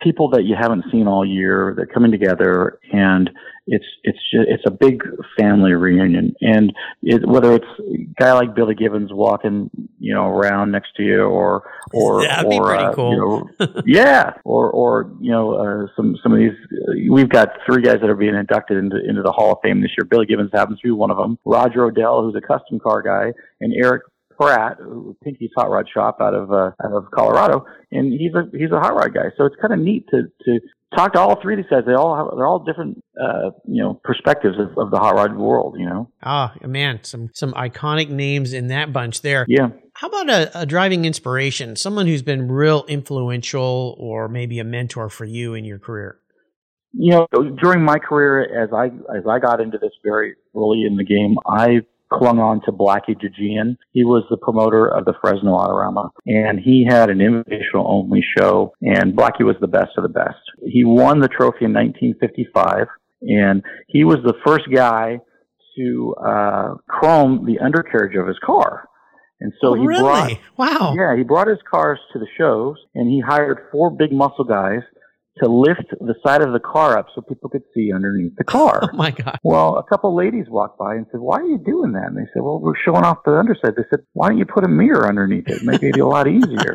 people 0.00 0.30
that 0.30 0.44
you 0.44 0.54
haven't 0.58 0.84
seen 0.90 1.06
all 1.06 1.24
year. 1.24 1.74
They're 1.76 1.86
coming 1.86 2.10
together, 2.10 2.78
and 2.92 3.30
it's 3.66 3.84
it's 4.02 4.18
just, 4.32 4.48
it's 4.48 4.62
a 4.66 4.70
big 4.70 5.02
family 5.38 5.72
reunion. 5.72 6.34
And 6.40 6.72
it, 7.02 7.26
whether 7.28 7.54
it's 7.54 7.66
a 7.80 8.20
guy 8.20 8.32
like 8.32 8.54
Billy 8.54 8.74
Gibbons 8.74 9.12
walking, 9.12 9.70
you 9.98 10.14
know, 10.14 10.26
around 10.26 10.70
next 10.70 10.94
to 10.96 11.02
you, 11.02 11.22
or 11.22 11.70
or 11.92 12.22
that'd 12.26 12.52
or, 12.52 12.66
pretty 12.66 12.84
uh, 12.84 12.92
cool. 12.94 13.12
You 13.12 13.66
know, 13.66 13.82
yeah, 13.86 14.32
or 14.44 14.70
or 14.70 15.12
you 15.20 15.30
know, 15.30 15.54
uh, 15.54 15.86
some 15.96 16.16
some 16.22 16.32
of 16.32 16.38
these. 16.38 16.52
Uh, 16.72 17.12
we've 17.12 17.28
got 17.28 17.48
three 17.66 17.82
guys 17.82 17.98
that 18.00 18.10
are 18.10 18.16
being 18.16 18.34
inducted 18.34 18.78
into 18.78 18.96
into 19.06 19.22
the 19.22 19.32
Hall 19.32 19.52
of 19.52 19.58
Fame 19.62 19.80
this 19.80 19.90
year. 19.98 20.04
Billy 20.04 20.26
Gibbons 20.26 20.50
happens 20.52 20.80
to 20.80 20.88
be 20.88 20.92
one 20.92 21.10
of 21.10 21.16
them. 21.16 21.38
Roger 21.44 21.84
Odell, 21.84 22.22
who's 22.22 22.36
a 22.36 22.46
custom 22.46 22.78
car 22.78 23.02
guy, 23.02 23.32
and 23.60 23.72
Eric 23.74 24.02
Pratt, 24.38 24.76
who 24.78 25.16
Pinky's 25.22 25.50
Hot 25.56 25.70
Rod 25.70 25.86
Shop 25.92 26.18
out 26.20 26.34
of 26.34 26.52
uh, 26.52 26.70
out 26.84 26.92
of 26.92 27.10
Colorado, 27.10 27.64
and 27.90 28.12
he's 28.12 28.32
a 28.34 28.44
he's 28.56 28.70
a 28.70 28.78
hot 28.78 28.94
rod 28.94 29.12
guy. 29.14 29.30
So 29.36 29.46
it's 29.46 29.56
kind 29.60 29.72
of 29.72 29.80
neat 29.80 30.06
to 30.10 30.22
to 30.44 30.60
talk 30.94 31.14
to 31.14 31.20
all 31.20 31.40
three 31.40 31.54
of 31.54 31.58
these 31.58 31.70
guys. 31.70 31.82
They 31.86 31.94
all 31.94 32.16
have 32.16 32.36
they're 32.36 32.46
all 32.46 32.64
different 32.64 33.02
uh, 33.20 33.50
you 33.66 33.82
know 33.82 34.00
perspectives 34.04 34.56
of, 34.58 34.78
of 34.78 34.90
the 34.90 34.98
hot 34.98 35.14
rod 35.14 35.36
world. 35.36 35.76
You 35.78 35.86
know. 35.86 36.10
Ah, 36.22 36.54
oh, 36.62 36.68
man, 36.68 37.00
some 37.02 37.30
some 37.34 37.52
iconic 37.54 38.08
names 38.10 38.52
in 38.52 38.68
that 38.68 38.92
bunch 38.92 39.22
there. 39.22 39.44
Yeah. 39.48 39.70
How 39.94 40.08
about 40.08 40.30
a, 40.30 40.60
a 40.60 40.66
driving 40.66 41.04
inspiration? 41.04 41.74
Someone 41.74 42.06
who's 42.06 42.22
been 42.22 42.50
real 42.50 42.84
influential, 42.86 43.96
or 43.98 44.28
maybe 44.28 44.60
a 44.60 44.64
mentor 44.64 45.08
for 45.08 45.24
you 45.24 45.54
in 45.54 45.64
your 45.64 45.80
career. 45.80 46.20
You 46.92 47.12
know, 47.12 47.50
during 47.60 47.82
my 47.82 47.98
career, 47.98 48.62
as 48.62 48.70
I 48.72 48.86
as 49.16 49.26
I 49.28 49.40
got 49.40 49.60
into 49.60 49.78
this 49.78 49.90
very 50.04 50.36
early 50.56 50.84
in 50.86 50.96
the 50.96 51.04
game, 51.04 51.36
I 51.44 51.80
clung 52.12 52.38
on 52.38 52.60
to 52.64 52.72
Blackie 52.72 53.16
Gejeian. 53.16 53.76
He 53.92 54.04
was 54.04 54.24
the 54.30 54.36
promoter 54.36 54.86
of 54.86 55.04
the 55.04 55.14
Fresno 55.20 55.56
Autorama, 55.56 56.10
and 56.26 56.58
he 56.58 56.86
had 56.88 57.10
an 57.10 57.18
invitational 57.18 57.84
only 57.86 58.24
show, 58.38 58.72
and 58.80 59.14
Blackie 59.14 59.44
was 59.44 59.56
the 59.60 59.66
best 59.66 59.92
of 59.96 60.02
the 60.02 60.08
best. 60.08 60.38
He 60.64 60.84
won 60.84 61.20
the 61.20 61.28
trophy 61.28 61.64
in 61.64 61.72
1955, 61.72 62.86
and 63.22 63.62
he 63.88 64.04
was 64.04 64.18
the 64.24 64.34
first 64.44 64.64
guy 64.72 65.20
to 65.76 66.14
uh, 66.24 66.74
chrome 66.88 67.46
the 67.46 67.58
undercarriage 67.64 68.16
of 68.16 68.26
his 68.26 68.38
car. 68.44 68.88
And 69.40 69.52
so 69.60 69.74
he 69.74 69.86
really? 69.86 70.00
brought, 70.02 70.38
wow, 70.56 70.94
yeah, 70.96 71.16
he 71.16 71.22
brought 71.22 71.46
his 71.46 71.58
cars 71.70 72.00
to 72.12 72.18
the 72.18 72.26
shows, 72.36 72.76
and 72.94 73.08
he 73.08 73.20
hired 73.20 73.68
four 73.70 73.90
big 73.90 74.12
muscle 74.12 74.44
guys 74.44 74.82
to 75.40 75.48
lift 75.48 75.90
the 76.00 76.14
side 76.24 76.42
of 76.42 76.52
the 76.52 76.60
car 76.60 76.98
up 76.98 77.06
so 77.14 77.20
people 77.20 77.48
could 77.50 77.62
see 77.74 77.92
underneath 77.92 78.36
the 78.36 78.44
car. 78.44 78.80
Oh 78.88 78.96
my 78.96 79.10
God. 79.10 79.38
Well, 79.42 79.76
a 79.76 79.84
couple 79.84 80.16
ladies 80.16 80.46
walked 80.48 80.78
by 80.78 80.94
and 80.94 81.06
said, 81.10 81.20
why 81.20 81.38
are 81.38 81.44
you 81.44 81.58
doing 81.58 81.92
that? 81.92 82.06
And 82.06 82.16
they 82.16 82.26
said, 82.32 82.42
well, 82.42 82.58
we're 82.58 82.76
showing 82.84 83.04
off 83.04 83.18
the 83.24 83.32
underside. 83.32 83.76
They 83.76 83.84
said, 83.90 84.00
why 84.12 84.28
don't 84.28 84.38
you 84.38 84.46
put 84.46 84.64
a 84.64 84.68
mirror 84.68 85.06
underneath 85.06 85.48
it? 85.48 85.62
Maybe 85.62 85.88
it'd 85.88 85.94
be 85.94 86.00
a 86.00 86.06
lot 86.06 86.26
easier. 86.26 86.74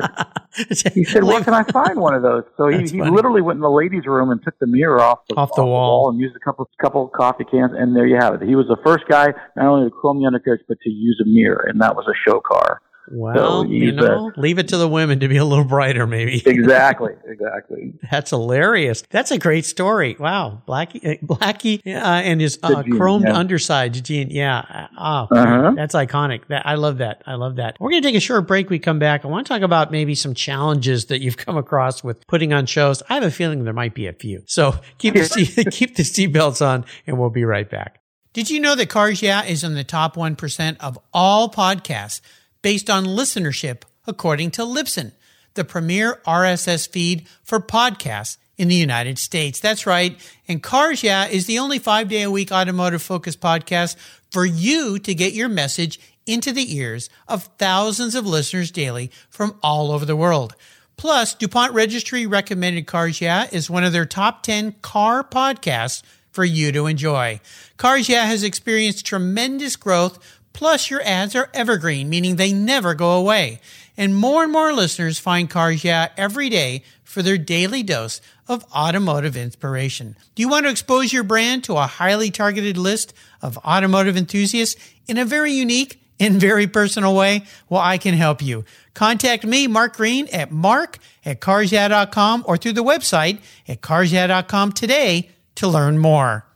he 0.94 1.04
said, 1.04 1.24
where 1.24 1.42
can 1.42 1.54
I 1.54 1.64
find 1.64 1.98
one 1.98 2.14
of 2.14 2.22
those? 2.22 2.44
So 2.56 2.68
he, 2.68 2.86
he 2.86 3.02
literally 3.02 3.42
went 3.42 3.56
in 3.56 3.62
the 3.62 3.70
ladies' 3.70 4.06
room 4.06 4.30
and 4.30 4.40
took 4.42 4.58
the 4.58 4.66
mirror 4.66 5.00
off 5.00 5.20
the, 5.28 5.34
off 5.34 5.50
the, 5.56 5.62
off 5.62 5.66
wall. 5.66 5.66
the 5.66 5.70
wall. 5.70 6.10
and 6.10 6.20
used 6.20 6.36
a 6.36 6.40
couple, 6.40 6.68
couple 6.80 7.08
coffee 7.08 7.44
cans. 7.44 7.72
And 7.76 7.94
there 7.96 8.06
you 8.06 8.16
have 8.16 8.34
it. 8.34 8.42
He 8.42 8.54
was 8.54 8.66
the 8.68 8.78
first 8.84 9.04
guy 9.08 9.28
not 9.56 9.66
only 9.66 9.90
to 9.90 9.94
chrome 9.94 10.20
the 10.20 10.26
undercarriage, 10.26 10.62
but 10.68 10.78
to 10.82 10.90
use 10.90 11.20
a 11.24 11.28
mirror. 11.28 11.66
And 11.68 11.80
that 11.80 11.96
was 11.96 12.06
a 12.08 12.14
show 12.28 12.40
car. 12.40 12.80
Well, 13.10 13.64
so 13.64 13.70
you 13.70 13.92
know, 13.92 14.32
a, 14.34 14.40
leave 14.40 14.58
it 14.58 14.68
to 14.68 14.76
the 14.76 14.88
women 14.88 15.20
to 15.20 15.28
be 15.28 15.36
a 15.36 15.44
little 15.44 15.64
brighter, 15.64 16.06
maybe. 16.06 16.42
exactly, 16.46 17.12
exactly. 17.26 17.94
That's 18.10 18.30
hilarious. 18.30 19.02
That's 19.10 19.30
a 19.30 19.38
great 19.38 19.66
story. 19.66 20.16
Wow, 20.18 20.62
Blackie, 20.66 21.04
uh, 21.04 21.24
Blackie, 21.24 21.86
uh, 21.86 21.90
and 21.90 22.40
his 22.40 22.58
uh, 22.62 22.82
chromed 22.82 23.24
yeah. 23.24 23.36
underside, 23.36 24.02
Gene. 24.04 24.30
Yeah, 24.30 24.88
oh, 24.98 25.28
uh-huh. 25.30 25.72
that's 25.76 25.94
iconic. 25.94 26.46
That 26.48 26.66
I 26.66 26.76
love 26.76 26.98
that. 26.98 27.22
I 27.26 27.34
love 27.34 27.56
that. 27.56 27.76
We're 27.78 27.90
gonna 27.90 28.02
take 28.02 28.14
a 28.14 28.20
short 28.20 28.46
break. 28.46 28.70
We 28.70 28.78
come 28.78 28.98
back. 28.98 29.24
I 29.24 29.28
want 29.28 29.46
to 29.46 29.52
talk 29.52 29.62
about 29.62 29.90
maybe 29.90 30.14
some 30.14 30.34
challenges 30.34 31.06
that 31.06 31.20
you've 31.20 31.36
come 31.36 31.56
across 31.56 32.02
with 32.02 32.26
putting 32.26 32.52
on 32.52 32.66
shows. 32.66 33.02
I 33.08 33.14
have 33.14 33.22
a 33.22 33.30
feeling 33.30 33.64
there 33.64 33.74
might 33.74 33.94
be 33.94 34.06
a 34.06 34.12
few. 34.12 34.42
So 34.46 34.78
keep 34.98 35.14
the 35.14 35.24
seat, 35.24 35.68
keep 35.72 35.96
the 35.96 36.02
seatbelts 36.04 36.64
on, 36.66 36.86
and 37.06 37.18
we'll 37.18 37.30
be 37.30 37.44
right 37.44 37.68
back. 37.68 38.00
Did 38.32 38.50
you 38.50 38.60
know 38.60 38.74
that 38.74 38.88
Cars 38.88 39.22
Yeah 39.22 39.44
is 39.44 39.62
in 39.62 39.74
the 39.74 39.84
top 39.84 40.16
one 40.16 40.36
percent 40.36 40.78
of 40.80 40.98
all 41.12 41.50
podcasts? 41.50 42.20
Based 42.64 42.88
on 42.88 43.04
listenership, 43.04 43.82
according 44.06 44.50
to 44.50 44.62
Libsyn, 44.62 45.12
the 45.52 45.66
premier 45.66 46.22
RSS 46.26 46.88
feed 46.88 47.28
for 47.42 47.60
podcasts 47.60 48.38
in 48.56 48.68
the 48.68 48.74
United 48.74 49.18
States. 49.18 49.60
That's 49.60 49.86
right. 49.86 50.18
And 50.48 50.62
Cars 50.62 51.02
Yeah 51.02 51.26
is 51.26 51.44
the 51.44 51.58
only 51.58 51.78
five 51.78 52.08
day 52.08 52.22
a 52.22 52.30
week 52.30 52.50
automotive 52.50 53.02
focused 53.02 53.42
podcast 53.42 53.96
for 54.30 54.46
you 54.46 54.98
to 55.00 55.14
get 55.14 55.34
your 55.34 55.50
message 55.50 56.00
into 56.24 56.52
the 56.52 56.74
ears 56.74 57.10
of 57.28 57.50
thousands 57.58 58.14
of 58.14 58.26
listeners 58.26 58.70
daily 58.70 59.10
from 59.28 59.58
all 59.62 59.92
over 59.92 60.06
the 60.06 60.16
world. 60.16 60.56
Plus, 60.96 61.34
DuPont 61.34 61.74
Registry 61.74 62.24
recommended 62.24 62.86
Cars 62.86 63.20
Yeah 63.20 63.46
is 63.52 63.68
one 63.68 63.84
of 63.84 63.92
their 63.92 64.06
top 64.06 64.42
10 64.42 64.76
car 64.80 65.22
podcasts 65.22 66.02
for 66.30 66.46
you 66.46 66.72
to 66.72 66.86
enjoy. 66.86 67.40
Cars 67.76 68.08
Yeah 68.08 68.24
has 68.24 68.42
experienced 68.42 69.04
tremendous 69.04 69.76
growth 69.76 70.18
Plus, 70.54 70.88
your 70.88 71.02
ads 71.02 71.34
are 71.34 71.50
evergreen, 71.52 72.08
meaning 72.08 72.36
they 72.36 72.52
never 72.52 72.94
go 72.94 73.12
away. 73.12 73.60
And 73.96 74.16
more 74.16 74.44
and 74.44 74.52
more 74.52 74.72
listeners 74.72 75.18
find 75.18 75.50
Cars 75.50 75.84
Yeah 75.84 76.08
every 76.16 76.48
day 76.48 76.82
for 77.02 77.20
their 77.22 77.36
daily 77.36 77.82
dose 77.82 78.20
of 78.48 78.64
automotive 78.72 79.36
inspiration. 79.36 80.16
Do 80.34 80.42
you 80.42 80.48
want 80.48 80.64
to 80.64 80.70
expose 80.70 81.12
your 81.12 81.22
brand 81.22 81.64
to 81.64 81.74
a 81.74 81.86
highly 81.86 82.30
targeted 82.30 82.78
list 82.78 83.12
of 83.42 83.58
automotive 83.58 84.16
enthusiasts 84.16 84.80
in 85.06 85.18
a 85.18 85.24
very 85.24 85.52
unique 85.52 86.00
and 86.18 86.40
very 86.40 86.66
personal 86.66 87.14
way? 87.14 87.42
Well, 87.68 87.82
I 87.82 87.98
can 87.98 88.14
help 88.14 88.40
you. 88.40 88.64
Contact 88.94 89.44
me, 89.44 89.66
Mark 89.66 89.96
Green, 89.96 90.28
at 90.32 90.50
mark 90.50 90.98
at 91.24 91.40
carsyeah.com 91.40 92.44
or 92.46 92.56
through 92.56 92.72
the 92.72 92.84
website 92.84 93.40
at 93.68 93.80
carsyeah.com 93.80 94.72
today 94.72 95.30
to 95.56 95.68
learn 95.68 95.98
more. 95.98 96.46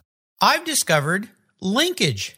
I've 0.41 0.65
discovered 0.65 1.29
Linkage. 1.61 2.38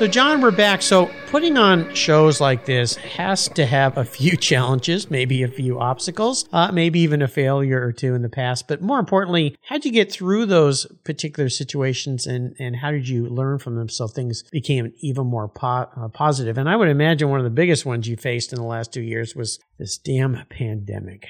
So, 0.00 0.06
John, 0.06 0.40
we're 0.40 0.50
back. 0.50 0.80
So, 0.80 1.10
putting 1.26 1.58
on 1.58 1.94
shows 1.94 2.40
like 2.40 2.64
this 2.64 2.96
has 2.96 3.48
to 3.48 3.66
have 3.66 3.98
a 3.98 4.04
few 4.06 4.34
challenges, 4.38 5.10
maybe 5.10 5.42
a 5.42 5.48
few 5.48 5.78
obstacles, 5.78 6.48
uh, 6.54 6.72
maybe 6.72 7.00
even 7.00 7.20
a 7.20 7.28
failure 7.28 7.84
or 7.84 7.92
two 7.92 8.14
in 8.14 8.22
the 8.22 8.30
past. 8.30 8.66
But 8.66 8.80
more 8.80 8.98
importantly, 8.98 9.58
how'd 9.64 9.84
you 9.84 9.92
get 9.92 10.10
through 10.10 10.46
those 10.46 10.86
particular 11.04 11.50
situations 11.50 12.26
and, 12.26 12.56
and 12.58 12.76
how 12.76 12.92
did 12.92 13.10
you 13.10 13.26
learn 13.26 13.58
from 13.58 13.76
them 13.76 13.90
so 13.90 14.08
things 14.08 14.42
became 14.50 14.90
even 15.02 15.26
more 15.26 15.48
po- 15.48 15.90
uh, 15.94 16.08
positive? 16.08 16.56
And 16.56 16.66
I 16.66 16.76
would 16.76 16.88
imagine 16.88 17.28
one 17.28 17.40
of 17.40 17.44
the 17.44 17.50
biggest 17.50 17.84
ones 17.84 18.08
you 18.08 18.16
faced 18.16 18.54
in 18.54 18.58
the 18.58 18.64
last 18.64 18.94
two 18.94 19.02
years 19.02 19.36
was 19.36 19.58
this 19.78 19.98
damn 19.98 20.46
pandemic. 20.48 21.26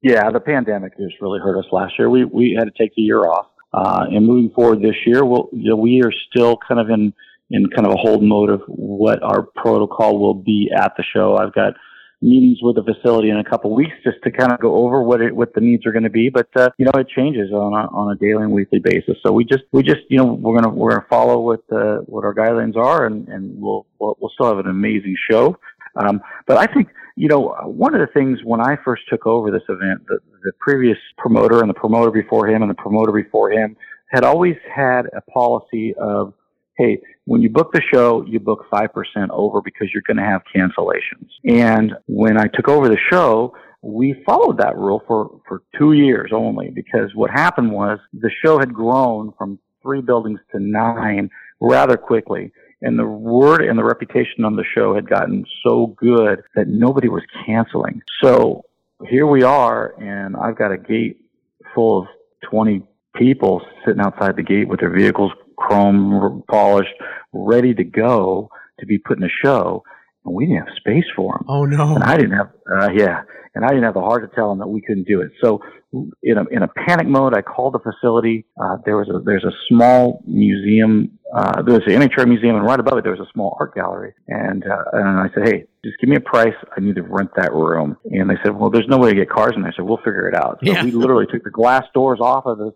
Yeah, 0.00 0.30
the 0.30 0.40
pandemic 0.40 0.96
just 0.96 1.20
really 1.20 1.40
hurt 1.40 1.58
us 1.58 1.70
last 1.70 1.98
year. 1.98 2.08
We 2.08 2.24
we 2.24 2.56
had 2.58 2.64
to 2.64 2.82
take 2.82 2.94
the 2.94 3.02
year 3.02 3.20
off, 3.20 3.48
uh, 3.74 4.06
and 4.10 4.26
moving 4.26 4.50
forward 4.54 4.80
this 4.80 4.96
year, 5.04 5.22
we'll, 5.22 5.50
you 5.52 5.68
know, 5.68 5.76
we 5.76 6.02
are 6.02 6.12
still 6.30 6.56
kind 6.56 6.80
of 6.80 6.88
in 6.88 7.12
in 7.52 7.68
kind 7.68 7.86
of 7.86 7.92
a 7.92 7.96
hold 7.96 8.22
mode 8.22 8.50
of 8.50 8.62
what 8.66 9.22
our 9.22 9.42
protocol 9.42 10.18
will 10.18 10.34
be 10.34 10.70
at 10.74 10.94
the 10.96 11.04
show. 11.14 11.36
I've 11.36 11.54
got 11.54 11.74
meetings 12.22 12.58
with 12.62 12.76
the 12.76 12.82
facility 12.82 13.30
in 13.30 13.36
a 13.36 13.44
couple 13.44 13.74
weeks 13.74 13.92
just 14.04 14.16
to 14.22 14.30
kind 14.30 14.52
of 14.52 14.60
go 14.60 14.76
over 14.76 15.02
what 15.02 15.20
it, 15.20 15.34
what 15.34 15.52
the 15.54 15.60
needs 15.60 15.84
are 15.84 15.92
going 15.92 16.04
to 16.04 16.10
be. 16.10 16.30
But 16.30 16.48
uh, 16.56 16.70
you 16.78 16.86
know, 16.86 16.92
it 16.94 17.08
changes 17.08 17.50
on 17.52 17.74
a, 17.74 17.88
on 17.92 18.12
a 18.12 18.18
daily 18.18 18.44
and 18.44 18.52
weekly 18.52 18.78
basis. 18.78 19.16
So 19.24 19.32
we 19.32 19.44
just 19.44 19.64
we 19.72 19.82
just 19.82 20.00
you 20.08 20.18
know 20.18 20.32
we're 20.32 20.58
gonna 20.58 20.72
we're 20.72 20.90
gonna 20.90 21.06
follow 21.10 21.40
what 21.40 21.60
uh, 21.70 21.98
what 22.06 22.24
our 22.24 22.34
guidelines 22.34 22.76
are, 22.76 23.06
and 23.06 23.28
and 23.28 23.60
we'll 23.60 23.86
we'll, 23.98 24.16
we'll 24.20 24.30
still 24.30 24.46
have 24.46 24.58
an 24.58 24.70
amazing 24.70 25.16
show. 25.30 25.58
Um, 25.96 26.22
but 26.46 26.56
I 26.56 26.72
think 26.72 26.88
you 27.16 27.28
know 27.28 27.54
one 27.64 27.94
of 27.94 28.00
the 28.00 28.12
things 28.14 28.38
when 28.44 28.60
I 28.60 28.76
first 28.84 29.02
took 29.10 29.26
over 29.26 29.50
this 29.50 29.64
event, 29.68 30.06
the, 30.06 30.18
the 30.44 30.52
previous 30.60 30.98
promoter 31.18 31.60
and 31.60 31.68
the 31.68 31.74
promoter 31.74 32.10
before 32.10 32.48
him 32.48 32.62
and 32.62 32.70
the 32.70 32.74
promoter 32.74 33.12
before 33.12 33.50
him 33.50 33.76
had 34.10 34.24
always 34.24 34.56
had 34.74 35.02
a 35.16 35.20
policy 35.22 35.94
of 35.98 36.34
hey, 36.82 37.00
when 37.24 37.40
you 37.40 37.48
book 37.48 37.72
the 37.72 37.82
show, 37.92 38.24
you 38.26 38.40
book 38.40 38.66
5% 38.72 38.88
over 39.30 39.60
because 39.62 39.88
you're 39.92 40.02
going 40.06 40.16
to 40.16 40.24
have 40.24 40.42
cancellations. 40.54 41.28
And 41.44 41.92
when 42.06 42.36
I 42.38 42.46
took 42.48 42.68
over 42.68 42.88
the 42.88 42.98
show, 43.10 43.54
we 43.82 44.22
followed 44.26 44.58
that 44.58 44.76
rule 44.76 45.02
for, 45.06 45.40
for 45.46 45.62
two 45.78 45.92
years 45.92 46.30
only 46.32 46.70
because 46.70 47.10
what 47.14 47.30
happened 47.30 47.70
was 47.70 47.98
the 48.12 48.30
show 48.44 48.58
had 48.58 48.72
grown 48.72 49.32
from 49.36 49.58
three 49.82 50.00
buildings 50.00 50.40
to 50.52 50.60
nine 50.60 51.30
rather 51.60 51.96
quickly. 51.96 52.52
And 52.80 52.98
the 52.98 53.06
word 53.06 53.62
and 53.62 53.78
the 53.78 53.84
reputation 53.84 54.44
on 54.44 54.56
the 54.56 54.64
show 54.74 54.94
had 54.94 55.08
gotten 55.08 55.44
so 55.64 55.94
good 55.96 56.42
that 56.56 56.66
nobody 56.66 57.08
was 57.08 57.22
canceling. 57.46 58.02
So 58.22 58.64
here 59.08 59.26
we 59.26 59.42
are, 59.44 59.94
and 60.00 60.36
I've 60.36 60.56
got 60.56 60.72
a 60.72 60.78
gate 60.78 61.18
full 61.74 62.02
of 62.02 62.06
20 62.50 62.82
people 63.14 63.62
sitting 63.84 64.00
outside 64.00 64.36
the 64.36 64.42
gate 64.42 64.66
with 64.66 64.80
their 64.80 64.90
vehicles 64.90 65.32
chrome 65.66 66.42
polished, 66.50 66.94
ready 67.32 67.74
to 67.74 67.84
go 67.84 68.50
to 68.80 68.86
be 68.86 68.98
put 68.98 69.18
in 69.18 69.24
a 69.24 69.28
show. 69.44 69.82
And 70.24 70.34
we 70.34 70.46
didn't 70.46 70.66
have 70.66 70.76
space 70.76 71.04
for 71.16 71.34
them. 71.34 71.46
Oh 71.48 71.64
no! 71.64 71.94
And 71.96 72.04
I 72.04 72.16
didn't 72.16 72.36
have, 72.36 72.50
uh, 72.72 72.90
yeah, 72.94 73.22
and 73.56 73.64
I 73.64 73.68
didn't 73.68 73.82
have 73.84 73.94
the 73.94 74.00
heart 74.00 74.22
to 74.28 74.32
tell 74.36 74.50
them 74.50 74.58
that 74.60 74.68
we 74.68 74.80
couldn't 74.80 75.08
do 75.08 75.20
it. 75.20 75.32
So, 75.42 75.60
in 76.22 76.38
a 76.38 76.44
in 76.52 76.62
a 76.62 76.68
panic 76.68 77.08
mode, 77.08 77.34
I 77.34 77.42
called 77.42 77.74
the 77.74 77.80
facility. 77.80 78.46
Uh, 78.60 78.76
there 78.84 78.96
was 78.96 79.08
a 79.08 79.18
there's 79.24 79.42
a 79.42 79.50
small 79.68 80.22
museum. 80.24 81.18
Uh, 81.34 81.60
there 81.62 81.74
was 81.74 81.82
an 81.86 82.00
NHR 82.00 82.28
museum, 82.28 82.54
and 82.54 82.64
right 82.64 82.78
above 82.78 82.98
it 82.98 83.02
there 83.02 83.10
was 83.16 83.20
a 83.20 83.30
small 83.32 83.56
art 83.58 83.74
gallery. 83.74 84.14
And 84.28 84.62
uh, 84.64 84.84
and 84.92 85.08
I 85.18 85.26
said, 85.34 85.48
hey, 85.48 85.64
just 85.84 85.98
give 86.00 86.08
me 86.08 86.14
a 86.16 86.20
price. 86.20 86.54
I 86.76 86.80
need 86.80 86.94
to 86.94 87.02
rent 87.02 87.30
that 87.36 87.52
room. 87.52 87.96
And 88.04 88.30
they 88.30 88.36
said, 88.44 88.54
well, 88.54 88.70
there's 88.70 88.86
no 88.86 88.98
way 88.98 89.08
to 89.10 89.16
get 89.16 89.28
cars 89.28 89.54
in 89.56 89.62
there. 89.62 89.72
I 89.72 89.74
said, 89.76 89.86
we'll 89.86 89.96
figure 89.98 90.28
it 90.28 90.36
out. 90.36 90.60
So 90.64 90.70
Yeah. 90.72 90.84
we 90.84 90.92
literally 90.92 91.26
took 91.32 91.42
the 91.42 91.50
glass 91.50 91.84
doors 91.94 92.20
off 92.20 92.46
of 92.46 92.58
this 92.58 92.74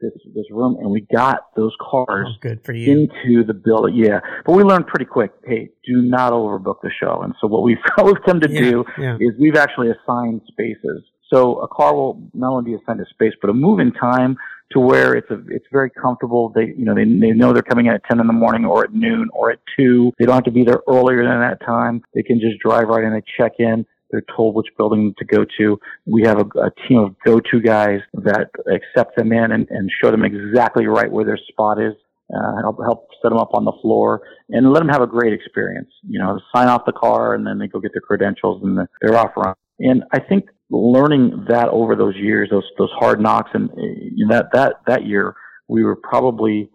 this 0.00 0.12
this 0.34 0.44
room, 0.50 0.76
and 0.80 0.90
we 0.90 1.00
got 1.12 1.54
those 1.56 1.74
cars 1.80 2.26
Oh, 2.28 2.32
good 2.40 2.64
for 2.64 2.72
you. 2.72 2.92
into 2.92 3.44
the 3.44 3.54
building. 3.54 3.94
Yeah, 3.96 4.20
but 4.46 4.52
we 4.52 4.62
learned 4.62 4.86
pretty 4.86 5.04
quick. 5.04 5.32
Hey, 5.44 5.70
do 5.84 6.02
not 6.02 6.32
overbook 6.32 6.76
the 6.82 6.90
show. 7.00 7.20
And 7.22 7.34
so 7.40 7.46
what 7.46 7.62
we've 7.62 7.78
come 7.96 8.40
to 8.40 8.50
Yeah, 8.50 8.60
do 8.60 8.84
yeah. 8.98 9.16
is 9.20 9.34
we've 9.40 9.56
actually 9.56 9.88
assigned 9.90 10.42
spaces. 10.48 11.04
So 11.32 11.60
a 11.60 11.68
car 11.68 11.94
will 11.94 12.22
not 12.32 12.52
only 12.52 12.70
be 12.72 12.76
assigned 12.82 13.00
a 13.00 13.06
space, 13.10 13.34
but 13.40 13.50
a 13.50 13.52
move 13.54 13.80
in 13.80 13.92
time 13.92 14.36
to 14.72 14.80
where 14.80 15.14
it's 15.14 15.30
a 15.30 15.40
it's 15.48 15.66
very 15.72 15.90
comfortable. 15.90 16.50
They 16.54 16.66
you 16.76 16.84
know 16.84 16.94
they 16.94 17.04
they 17.04 17.32
know 17.32 17.52
they're 17.52 17.62
coming 17.62 17.86
in 17.86 17.92
at 17.92 18.02
ten 18.08 18.20
in 18.20 18.26
the 18.26 18.32
morning 18.32 18.64
or 18.64 18.84
at 18.84 18.92
noon 18.94 19.28
or 19.32 19.50
at 19.50 19.58
two. 19.76 20.12
They 20.18 20.24
don't 20.26 20.34
have 20.36 20.44
to 20.44 20.50
be 20.50 20.64
there 20.64 20.80
earlier 20.88 21.22
than 21.22 21.40
that 21.40 21.60
time. 21.64 22.02
They 22.14 22.22
can 22.22 22.38
just 22.40 22.58
drive 22.64 22.88
right 22.88 23.04
in 23.04 23.12
and 23.12 23.22
check 23.38 23.52
in. 23.58 23.84
They're 24.10 24.24
told 24.36 24.54
which 24.54 24.68
building 24.76 25.14
to 25.18 25.24
go 25.24 25.44
to. 25.58 25.78
We 26.06 26.22
have 26.24 26.38
a, 26.38 26.58
a 26.58 26.70
team 26.88 26.98
of 26.98 27.14
go-to 27.24 27.60
guys 27.60 28.00
that 28.14 28.50
accept 28.72 29.16
them 29.16 29.32
in 29.32 29.52
and, 29.52 29.66
and 29.70 29.90
show 30.02 30.10
them 30.10 30.24
exactly 30.24 30.86
right 30.86 31.10
where 31.10 31.24
their 31.24 31.38
spot 31.48 31.80
is. 31.80 31.94
Uh, 32.34 32.60
help 32.60 32.76
help 32.84 33.08
set 33.22 33.30
them 33.30 33.38
up 33.38 33.48
on 33.54 33.64
the 33.64 33.72
floor 33.80 34.20
and 34.50 34.70
let 34.70 34.80
them 34.80 34.88
have 34.88 35.00
a 35.00 35.06
great 35.06 35.32
experience. 35.32 35.88
You 36.06 36.18
know, 36.18 36.38
sign 36.54 36.68
off 36.68 36.82
the 36.84 36.92
car 36.92 37.34
and 37.34 37.46
then 37.46 37.58
they 37.58 37.68
go 37.68 37.80
get 37.80 37.92
their 37.94 38.02
credentials 38.02 38.62
and 38.62 38.76
the, 38.76 38.86
they're 39.00 39.16
off 39.16 39.30
run. 39.34 39.54
And 39.78 40.04
I 40.12 40.20
think 40.20 40.44
learning 40.70 41.46
that 41.48 41.68
over 41.68 41.96
those 41.96 42.16
years, 42.16 42.48
those 42.50 42.64
those 42.78 42.90
hard 42.98 43.20
knocks, 43.20 43.50
and 43.54 43.70
uh, 43.70 43.74
you 43.76 44.26
know, 44.26 44.36
that 44.36 44.46
that 44.52 44.74
that 44.86 45.06
year 45.06 45.34
we 45.68 45.84
were 45.84 45.96
probably 45.96 46.70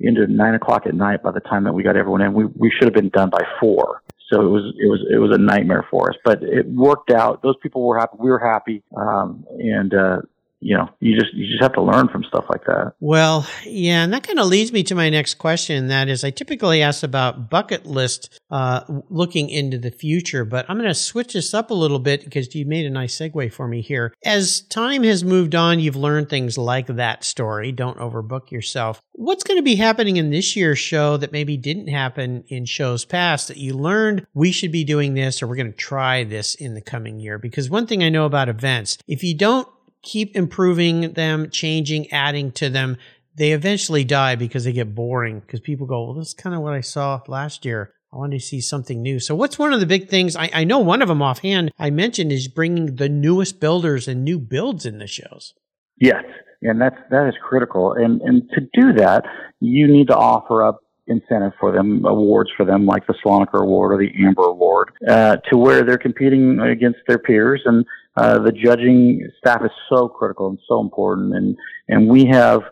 into 0.00 0.26
nine 0.26 0.54
o'clock 0.54 0.86
at 0.86 0.94
night 0.94 1.22
by 1.22 1.30
the 1.32 1.40
time 1.40 1.64
that 1.64 1.72
we 1.72 1.82
got 1.82 1.96
everyone 1.96 2.22
in. 2.22 2.32
We 2.34 2.46
we 2.46 2.70
should 2.70 2.84
have 2.84 2.94
been 2.94 3.10
done 3.10 3.30
by 3.30 3.42
four. 3.60 4.02
So 4.32 4.40
it 4.40 4.48
was 4.48 4.74
it 4.78 4.86
was 4.88 5.00
it 5.10 5.18
was 5.18 5.30
a 5.32 5.38
nightmare 5.38 5.86
for 5.90 6.10
us, 6.10 6.16
but 6.24 6.42
it 6.42 6.66
worked 6.66 7.10
out. 7.10 7.42
Those 7.42 7.56
people 7.62 7.86
were 7.86 7.98
happy. 7.98 8.16
We 8.18 8.30
were 8.30 8.40
happy, 8.40 8.82
um, 8.96 9.46
and 9.58 9.94
uh, 9.94 10.18
you 10.66 10.76
know, 10.76 10.90
you 10.98 11.16
just 11.16 11.32
you 11.32 11.46
just 11.46 11.62
have 11.62 11.74
to 11.74 11.80
learn 11.80 12.08
from 12.08 12.24
stuff 12.24 12.46
like 12.50 12.64
that. 12.64 12.94
Well, 12.98 13.46
yeah, 13.64 14.02
and 14.02 14.12
that 14.12 14.24
kind 14.24 14.40
of 14.40 14.48
leads 14.48 14.72
me 14.72 14.82
to 14.84 14.96
my 14.96 15.08
next 15.10 15.34
question. 15.34 15.86
That 15.86 16.08
is, 16.08 16.24
I 16.24 16.30
typically 16.30 16.82
ask 16.82 17.04
about 17.04 17.48
bucket 17.48 17.86
list 17.86 18.40
uh, 18.50 18.80
looking 19.08 19.48
into 19.48 19.78
the 19.78 19.92
future, 19.92 20.44
but 20.44 20.66
I'm 20.68 20.76
going 20.76 20.88
to 20.88 20.94
switch 20.94 21.34
this 21.34 21.54
up 21.54 21.70
a 21.70 21.74
little 21.74 22.00
bit 22.00 22.24
because 22.24 22.52
you 22.52 22.66
made 22.66 22.84
a 22.84 22.90
nice 22.90 23.16
segue 23.16 23.52
for 23.52 23.68
me 23.68 23.80
here. 23.80 24.12
As 24.24 24.62
time 24.62 25.04
has 25.04 25.22
moved 25.22 25.54
on, 25.54 25.78
you've 25.78 25.94
learned 25.94 26.28
things 26.28 26.58
like 26.58 26.88
that 26.88 27.22
story. 27.22 27.70
Don't 27.70 27.98
overbook 27.98 28.50
yourself. 28.50 29.00
What's 29.12 29.44
going 29.44 29.58
to 29.58 29.62
be 29.62 29.76
happening 29.76 30.16
in 30.16 30.30
this 30.30 30.56
year's 30.56 30.80
show 30.80 31.16
that 31.16 31.30
maybe 31.30 31.56
didn't 31.56 31.88
happen 31.88 32.42
in 32.48 32.64
shows 32.64 33.04
past 33.04 33.46
that 33.46 33.56
you 33.56 33.74
learned 33.74 34.26
we 34.34 34.50
should 34.50 34.72
be 34.72 34.82
doing 34.82 35.14
this 35.14 35.40
or 35.40 35.46
we're 35.46 35.54
going 35.54 35.70
to 35.70 35.78
try 35.78 36.24
this 36.24 36.56
in 36.56 36.74
the 36.74 36.80
coming 36.80 37.20
year? 37.20 37.38
Because 37.38 37.70
one 37.70 37.86
thing 37.86 38.02
I 38.02 38.08
know 38.08 38.26
about 38.26 38.48
events, 38.48 38.98
if 39.06 39.22
you 39.22 39.36
don't 39.36 39.68
keep 40.06 40.36
improving 40.36 41.12
them, 41.12 41.50
changing, 41.50 42.10
adding 42.12 42.52
to 42.52 42.70
them, 42.70 42.96
they 43.34 43.52
eventually 43.52 44.04
die 44.04 44.36
because 44.36 44.64
they 44.64 44.72
get 44.72 44.94
boring 44.94 45.40
because 45.40 45.60
people 45.60 45.86
go, 45.86 46.04
well, 46.04 46.14
this 46.14 46.28
is 46.28 46.34
kind 46.34 46.54
of 46.54 46.62
what 46.62 46.72
I 46.72 46.80
saw 46.80 47.20
last 47.26 47.64
year. 47.64 47.92
I 48.12 48.16
wanted 48.16 48.38
to 48.38 48.46
see 48.46 48.60
something 48.60 49.02
new. 49.02 49.18
So, 49.18 49.34
what's 49.34 49.58
one 49.58 49.72
of 49.74 49.80
the 49.80 49.86
big 49.86 50.08
things? 50.08 50.36
I, 50.36 50.48
I 50.54 50.64
know 50.64 50.78
one 50.78 51.02
of 51.02 51.08
them 51.08 51.20
offhand 51.20 51.72
I 51.78 51.90
mentioned 51.90 52.32
is 52.32 52.48
bringing 52.48 52.96
the 52.96 53.08
newest 53.08 53.60
builders 53.60 54.08
and 54.08 54.24
new 54.24 54.38
builds 54.38 54.86
in 54.86 54.98
the 54.98 55.08
shows. 55.08 55.52
Yes, 56.00 56.24
and 56.62 56.80
that's 56.80 56.96
that 57.10 57.28
is 57.28 57.34
critical. 57.46 57.92
And 57.92 58.22
and 58.22 58.48
to 58.54 58.60
do 58.72 58.92
that, 58.94 59.24
you 59.60 59.88
need 59.88 60.06
to 60.06 60.16
offer 60.16 60.62
up 60.62 60.80
incentive 61.08 61.52
for 61.60 61.72
them, 61.72 62.04
awards 62.04 62.50
for 62.56 62.64
them, 62.64 62.86
like 62.86 63.06
the 63.06 63.14
Slonaker 63.24 63.60
Award 63.60 63.92
or 63.92 63.98
the 63.98 64.12
AMBR 64.12 64.50
Award, 64.50 64.92
uh, 65.08 65.36
to 65.50 65.58
where 65.58 65.82
they're 65.84 65.98
competing 65.98 66.60
against 66.60 67.00
their 67.06 67.18
peers. 67.18 67.62
And 67.64 67.84
uh, 68.16 68.38
the 68.38 68.52
judging 68.52 69.28
staff 69.38 69.62
is 69.64 69.70
so 69.88 70.08
critical 70.08 70.48
and 70.48 70.58
so 70.68 70.80
important. 70.80 71.34
And 71.34 71.56
and 71.88 72.08
we 72.08 72.26
have 72.26 72.62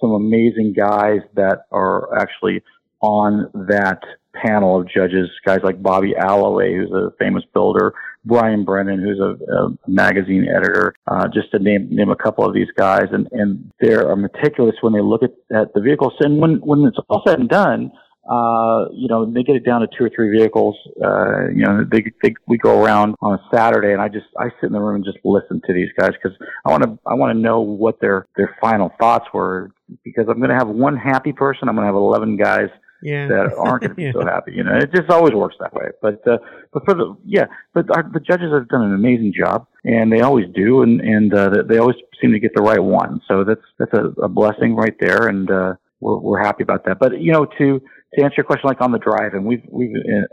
some 0.00 0.12
amazing 0.12 0.74
guys 0.76 1.20
that 1.34 1.66
are 1.72 2.16
actually 2.18 2.62
on 3.00 3.50
that 3.68 4.00
panel 4.34 4.80
of 4.80 4.88
judges, 4.88 5.28
guys 5.44 5.60
like 5.62 5.82
Bobby 5.82 6.14
Alloway, 6.18 6.74
who's 6.76 6.90
a 6.90 7.12
famous 7.18 7.44
builder, 7.52 7.94
Brian 8.24 8.64
Brennan, 8.64 9.00
who's 9.00 9.20
a, 9.20 9.36
a 9.52 9.78
magazine 9.86 10.46
editor, 10.48 10.94
uh, 11.06 11.28
just 11.28 11.50
to 11.52 11.58
name 11.58 11.88
name 11.90 12.10
a 12.10 12.16
couple 12.16 12.44
of 12.44 12.54
these 12.54 12.70
guys, 12.76 13.06
and 13.12 13.28
and 13.32 13.70
they 13.80 13.94
are 13.94 14.16
meticulous 14.16 14.74
when 14.80 14.92
they 14.92 15.00
look 15.00 15.22
at, 15.22 15.32
at 15.54 15.74
the 15.74 15.80
vehicles. 15.80 16.14
And 16.20 16.40
when 16.40 16.56
when 16.56 16.84
it's 16.84 16.98
all 17.08 17.22
said 17.26 17.38
and 17.38 17.48
done, 17.48 17.92
uh, 18.30 18.86
you 18.92 19.08
know, 19.08 19.24
they 19.30 19.42
get 19.42 19.56
it 19.56 19.64
down 19.64 19.80
to 19.82 19.86
two 19.86 20.04
or 20.04 20.10
three 20.14 20.30
vehicles. 20.36 20.76
Uh, 21.02 21.48
you 21.48 21.64
know, 21.64 21.84
they, 21.90 22.04
they 22.22 22.34
we 22.46 22.56
go 22.58 22.82
around 22.82 23.14
on 23.20 23.34
a 23.34 23.42
Saturday, 23.54 23.92
and 23.92 24.00
I 24.00 24.08
just 24.08 24.26
I 24.38 24.46
sit 24.60 24.66
in 24.68 24.72
the 24.72 24.80
room 24.80 24.96
and 24.96 25.04
just 25.04 25.18
listen 25.24 25.60
to 25.66 25.72
these 25.72 25.88
guys 25.98 26.10
because 26.12 26.36
I 26.64 26.70
want 26.70 26.82
to 26.84 26.98
I 27.06 27.14
want 27.14 27.36
to 27.36 27.40
know 27.40 27.60
what 27.60 28.00
their 28.00 28.26
their 28.36 28.56
final 28.60 28.90
thoughts 28.98 29.26
were 29.34 29.72
because 30.04 30.26
I'm 30.28 30.38
going 30.38 30.50
to 30.50 30.56
have 30.56 30.68
one 30.68 30.96
happy 30.96 31.32
person, 31.32 31.68
I'm 31.68 31.74
going 31.76 31.84
to 31.84 31.88
have 31.88 31.94
eleven 31.94 32.36
guys 32.38 32.68
Yeah. 33.02 33.28
that 33.28 33.54
aren't 33.58 33.82
going 33.82 33.90
to 33.90 33.94
be 33.94 34.02
Yeah. 34.04 34.12
so 34.14 34.24
happy. 34.24 34.52
You 34.52 34.64
know, 34.64 34.74
it 34.76 34.90
just 34.94 35.10
always 35.10 35.34
works 35.34 35.56
that 35.60 35.74
way. 35.74 35.88
But 36.00 36.26
uh, 36.26 36.38
but 36.72 36.84
for 36.86 36.94
the 36.94 37.14
yeah, 37.26 37.44
but 37.74 37.84
our, 37.94 38.02
the 38.10 38.20
judges 38.20 38.50
have 38.52 38.68
done 38.68 38.82
an 38.82 38.94
amazing 38.94 39.34
job, 39.38 39.66
and 39.84 40.10
they 40.10 40.20
always 40.22 40.46
do, 40.54 40.82
and 40.82 41.00
and 41.00 41.34
uh, 41.34 41.50
they- 41.50 41.74
they 41.74 41.78
always 41.78 41.96
seem 42.22 42.32
to 42.32 42.38
get 42.40 42.52
the 42.54 42.62
right 42.62 42.82
one. 42.82 43.20
So 43.28 43.44
that's 43.44 43.60
that's 43.78 43.92
a, 43.92 44.22
a 44.22 44.28
blessing 44.28 44.74
right 44.74 44.94
there, 44.98 45.28
and 45.28 45.50
uh, 45.50 45.74
we're 46.00 46.18
we're 46.18 46.42
happy 46.42 46.62
about 46.62 46.86
that. 46.86 46.98
But 46.98 47.20
you 47.20 47.32
know, 47.32 47.44
to 47.58 47.82
to 48.16 48.24
answer 48.24 48.34
your 48.38 48.44
question, 48.44 48.68
like 48.68 48.80
on 48.80 48.92
the 48.92 48.98
drive, 48.98 49.34
and 49.34 49.44
we've 49.44 49.62
we've 49.70 49.94
uh, 49.94 50.26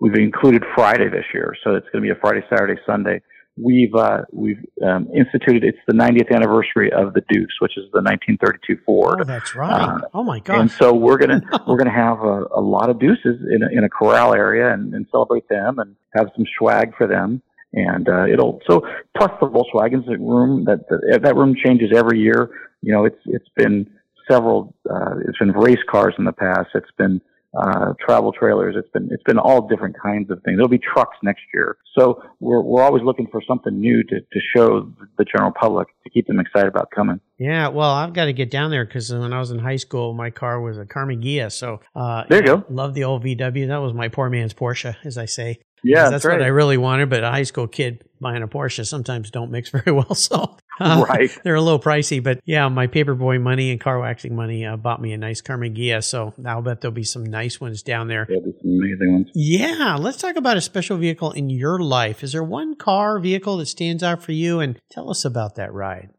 we've 0.00 0.14
included 0.14 0.64
Friday 0.74 1.08
this 1.08 1.24
year, 1.34 1.54
so 1.64 1.74
it's 1.74 1.86
going 1.92 2.02
to 2.02 2.06
be 2.06 2.10
a 2.10 2.20
Friday, 2.20 2.44
Saturday, 2.50 2.80
Sunday. 2.86 3.20
We've 3.60 3.94
uh, 3.94 4.22
we've 4.32 4.64
um, 4.86 5.08
instituted. 5.14 5.64
It's 5.64 5.78
the 5.88 5.94
90th 5.94 6.32
anniversary 6.34 6.92
of 6.92 7.12
the 7.14 7.22
Deuce, 7.28 7.50
which 7.60 7.76
is 7.76 7.84
the 7.92 8.00
1932 8.00 8.82
Ford. 8.86 9.18
Oh, 9.20 9.24
that's 9.24 9.54
right. 9.56 9.72
Uh, 9.72 9.98
oh 10.14 10.22
my 10.22 10.38
God. 10.38 10.60
And 10.60 10.70
so 10.70 10.94
we're 10.94 11.18
gonna 11.18 11.40
we're 11.66 11.78
gonna 11.78 11.90
have 11.90 12.20
a, 12.20 12.44
a 12.54 12.60
lot 12.60 12.88
of 12.88 13.00
Deuces 13.00 13.40
in 13.50 13.62
a, 13.62 13.78
in 13.78 13.84
a 13.84 13.88
corral 13.88 14.34
area 14.34 14.72
and, 14.72 14.94
and 14.94 15.06
celebrate 15.10 15.48
them 15.48 15.80
and 15.80 15.96
have 16.14 16.28
some 16.36 16.44
swag 16.56 16.92
for 16.96 17.08
them. 17.08 17.42
And 17.72 18.08
uh, 18.08 18.26
it'll 18.26 18.60
so 18.68 18.82
plus 19.16 19.30
the 19.40 19.48
Volkswagens 19.48 20.06
room 20.06 20.64
that 20.66 20.88
that, 20.88 21.22
that 21.24 21.34
room 21.34 21.56
changes 21.62 21.90
every 21.94 22.20
year. 22.20 22.50
You 22.80 22.92
know, 22.92 23.04
it's 23.06 23.20
it's 23.26 23.48
been 23.56 23.90
several. 24.30 24.74
Uh, 24.88 25.16
it's 25.26 25.38
been 25.38 25.52
race 25.52 25.82
cars 25.90 26.14
in 26.18 26.24
the 26.24 26.32
past. 26.32 26.68
It's 26.74 26.90
been 26.96 27.20
uh, 27.56 27.94
travel 28.04 28.32
trailers. 28.32 28.74
It's 28.78 28.88
been 28.90 29.08
it's 29.10 29.22
been 29.22 29.38
all 29.38 29.66
different 29.66 29.96
kinds 30.00 30.30
of 30.30 30.42
things. 30.44 30.56
There'll 30.56 30.68
be 30.68 30.78
trucks 30.78 31.16
next 31.22 31.42
year. 31.54 31.78
So 31.98 32.22
we're 32.40 32.60
we're 32.60 32.82
always 32.82 33.02
looking 33.02 33.26
for 33.30 33.40
something 33.46 33.80
new 33.80 34.02
to 34.04 34.20
to 34.20 34.40
show 34.54 34.92
the 35.16 35.24
general 35.24 35.52
public 35.58 35.88
to 36.04 36.10
keep 36.10 36.26
them 36.26 36.38
excited 36.38 36.68
about 36.68 36.90
coming. 36.94 37.20
Yeah, 37.38 37.68
well, 37.68 37.90
I've 37.90 38.12
got 38.12 38.26
to 38.26 38.32
get 38.32 38.50
down 38.50 38.70
there 38.70 38.84
because 38.84 39.12
when 39.12 39.32
I 39.32 39.38
was 39.38 39.50
in 39.50 39.60
high 39.60 39.76
school, 39.76 40.12
my 40.12 40.30
car 40.30 40.60
was 40.60 40.76
a 40.76 40.84
Karmann 40.84 41.22
Ghia. 41.24 41.50
So 41.50 41.80
uh, 41.94 42.24
there 42.28 42.40
you 42.40 42.46
go. 42.46 42.64
Love 42.68 42.94
the 42.94 43.04
old 43.04 43.24
VW. 43.24 43.68
That 43.68 43.78
was 43.78 43.94
my 43.94 44.08
poor 44.08 44.28
man's 44.28 44.54
Porsche, 44.54 44.96
as 45.04 45.16
I 45.16 45.24
say. 45.24 45.60
Yeah, 45.82 46.02
that's, 46.02 46.10
that's 46.10 46.24
what 46.24 46.38
right. 46.38 46.42
I 46.42 46.48
really 46.48 46.76
wanted. 46.76 47.10
But 47.10 47.24
a 47.24 47.30
high 47.30 47.42
school 47.44 47.66
kid 47.66 48.04
buying 48.20 48.42
a 48.42 48.48
Porsche 48.48 48.86
sometimes 48.86 49.30
don't 49.30 49.50
mix 49.50 49.70
very 49.84 49.92
well. 49.92 50.14
So 50.14 50.56
uh, 50.80 51.04
Right. 51.08 51.30
they're 51.44 51.54
a 51.54 51.60
little 51.60 51.80
pricey. 51.80 52.22
But 52.22 52.40
yeah, 52.44 52.68
my 52.68 52.86
paperboy 52.86 53.40
money 53.40 53.70
and 53.70 53.80
car 53.80 53.98
waxing 53.98 54.34
money 54.34 54.64
uh, 54.66 54.76
bought 54.76 55.00
me 55.00 55.12
a 55.12 55.18
nice 55.18 55.42
Karmann 55.42 55.76
Ghia. 55.76 56.02
So 56.02 56.34
I'll 56.44 56.62
bet 56.62 56.80
there'll 56.80 56.94
be 56.94 57.04
some 57.04 57.24
nice 57.24 57.60
ones 57.60 57.82
down 57.82 58.08
there. 58.08 58.26
There'll 58.28 58.42
some 58.42 58.70
amazing 58.70 59.12
ones. 59.12 59.30
Yeah, 59.34 59.96
let's 59.98 60.18
talk 60.18 60.36
about 60.36 60.56
a 60.56 60.60
special 60.60 60.96
vehicle 60.96 61.32
in 61.32 61.50
your 61.50 61.80
life. 61.80 62.22
Is 62.22 62.32
there 62.32 62.44
one 62.44 62.76
car 62.76 63.18
vehicle 63.18 63.56
that 63.58 63.66
stands 63.66 64.02
out 64.02 64.22
for 64.22 64.32
you? 64.32 64.60
And 64.60 64.80
tell 64.90 65.10
us 65.10 65.24
about 65.24 65.56
that 65.56 65.72
ride. 65.72 66.10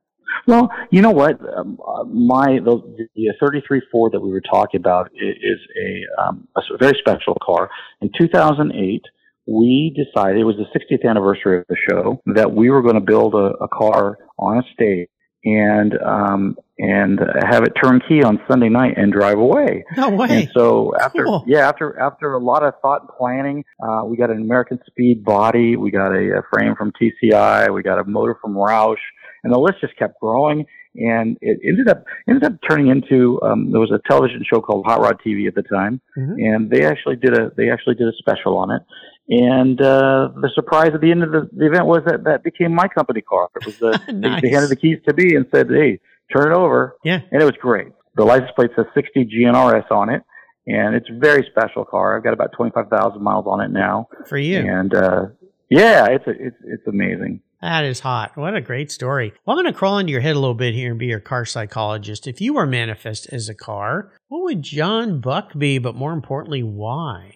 Well, 0.47 0.71
you 0.89 1.01
know 1.01 1.11
what? 1.11 1.39
Um, 1.55 1.77
uh, 1.85 2.03
my 2.05 2.59
the, 2.63 3.07
the 3.15 3.33
33 3.39 3.81
Ford 3.91 4.13
that 4.13 4.19
we 4.19 4.31
were 4.31 4.41
talking 4.41 4.79
about 4.79 5.11
is 5.13 5.59
a, 5.77 6.21
um, 6.23 6.47
a 6.55 6.61
very 6.79 6.97
special 6.99 7.37
car. 7.41 7.69
In 8.01 8.09
2008, 8.17 9.03
we 9.49 9.95
decided 9.95 10.39
it 10.39 10.43
was 10.43 10.55
the 10.57 10.79
60th 10.79 11.09
anniversary 11.09 11.59
of 11.59 11.65
the 11.69 11.75
show 11.89 12.21
that 12.35 12.51
we 12.53 12.69
were 12.69 12.81
going 12.81 12.95
to 12.95 13.01
build 13.01 13.33
a, 13.33 13.53
a 13.63 13.67
car 13.67 14.17
on 14.38 14.57
a 14.59 14.63
stage 14.73 15.07
and 15.43 15.93
um, 16.05 16.55
and 16.77 17.19
have 17.49 17.63
it 17.63 17.71
turnkey 17.81 18.23
on 18.23 18.39
Sunday 18.49 18.67
night 18.69 18.93
and 18.97 19.12
drive 19.12 19.38
away. 19.38 19.85
No 19.95 20.09
way. 20.09 20.27
And 20.29 20.49
so 20.53 20.91
after 20.99 21.23
Cool. 21.23 21.43
yeah, 21.47 21.67
after 21.67 21.97
after 21.99 22.33
a 22.33 22.39
lot 22.43 22.62
of 22.63 22.73
thought 22.81 23.01
and 23.01 23.09
planning, 23.17 23.63
uh, 23.81 24.03
we 24.05 24.17
got 24.17 24.29
an 24.29 24.41
American 24.41 24.79
Speed 24.88 25.23
body, 25.23 25.75
we 25.77 25.91
got 25.91 26.12
a, 26.12 26.39
a 26.39 26.41
frame 26.53 26.75
from 26.75 26.91
TCI, 27.01 27.73
we 27.73 27.81
got 27.83 27.99
a 27.99 28.03
motor 28.03 28.38
from 28.41 28.53
Roush, 28.53 28.95
and 29.43 29.53
the 29.53 29.57
list 29.59 29.75
just 29.81 29.95
kept 29.97 30.19
growing. 30.19 30.65
And 30.95 31.38
it 31.39 31.59
ended 31.65 31.88
up 31.88 32.03
ended 32.27 32.43
up 32.43 32.53
turning 32.67 32.88
into 32.88 33.39
um, 33.43 33.71
there 33.71 33.79
was 33.79 33.91
a 33.91 34.01
television 34.09 34.43
show 34.51 34.59
called 34.59 34.85
Hot 34.88 34.99
Rod 34.99 35.17
TV 35.25 35.47
at 35.47 35.55
the 35.55 35.62
time, 35.62 36.01
Mhm. 36.17 36.33
and 36.38 36.69
they 36.69 36.83
actually 36.83 37.15
did 37.15 37.38
a 37.38 37.51
they 37.55 37.69
actually 37.69 37.95
did 37.95 38.07
a 38.07 38.13
special 38.17 38.57
on 38.57 38.71
it. 38.71 38.81
And 39.29 39.79
uh, 39.79 40.29
the 40.41 40.49
surprise 40.55 40.91
at 40.95 41.01
the 41.01 41.11
end 41.11 41.23
of 41.23 41.31
the, 41.31 41.47
the 41.55 41.67
event 41.67 41.85
was 41.85 42.01
that 42.07 42.23
that 42.23 42.43
became 42.43 42.73
my 42.73 42.87
company 42.87 43.21
car. 43.21 43.47
It 43.61 43.65
was 43.65 43.77
the, 43.77 43.91
Nice. 44.13 44.41
they, 44.41 44.47
they 44.47 44.53
handed 44.53 44.69
the 44.71 44.75
keys 44.75 44.97
to 45.07 45.13
me 45.13 45.35
and 45.35 45.45
said, 45.53 45.67
"Hey, 45.69 45.99
turn 46.35 46.51
it 46.51 46.55
over." 46.55 46.95
Yeah. 47.03 47.19
and 47.31 47.41
it 47.41 47.45
was 47.45 47.53
great. 47.61 47.89
The 48.15 48.25
license 48.25 48.49
plate 48.55 48.71
says 48.75 48.85
60 48.95 49.25
GNRS 49.25 49.91
on 49.91 50.09
it, 50.09 50.23
and 50.65 50.95
it's 50.95 51.07
a 51.09 51.17
very 51.19 51.47
special 51.51 51.85
car. 51.85 52.17
I've 52.17 52.23
got 52.23 52.33
about 52.33 52.51
25,000 52.57 53.21
miles 53.21 53.45
on 53.47 53.61
it 53.61 53.69
now, 53.71 54.07
For 54.27 54.37
you. 54.37 54.57
and 54.59 54.93
uh, 54.95 55.25
yeah, 55.69 56.07
it's 56.07 56.25
a, 56.25 56.31
it's 56.31 56.57
it's 56.65 56.87
amazing. 56.87 57.41
That 57.61 57.83
is 57.85 57.99
hot. 57.99 58.31
What 58.35 58.55
a 58.55 58.61
great 58.61 58.89
story. 58.89 59.33
Well, 59.45 59.57
I'm 59.57 59.63
going 59.63 59.71
to 59.71 59.77
crawl 59.77 59.97
into 59.99 60.11
your 60.13 60.21
head 60.21 60.35
a 60.37 60.39
little 60.39 60.55
bit 60.55 60.73
here 60.73 60.89
and 60.91 60.99
be 60.99 61.07
your 61.07 61.19
car 61.19 61.43
psychologist. 61.45 62.25
If 62.25 62.39
you 62.41 62.53
were 62.53 62.65
manifest 62.65 63.27
as 63.33 63.49
a 63.49 63.53
car, 63.53 64.13
what 64.29 64.43
would 64.45 64.61
John 64.63 65.19
Buck 65.19 65.51
be? 65.57 65.77
But 65.77 65.93
more 65.93 66.13
importantly, 66.13 66.63
why? 66.63 67.35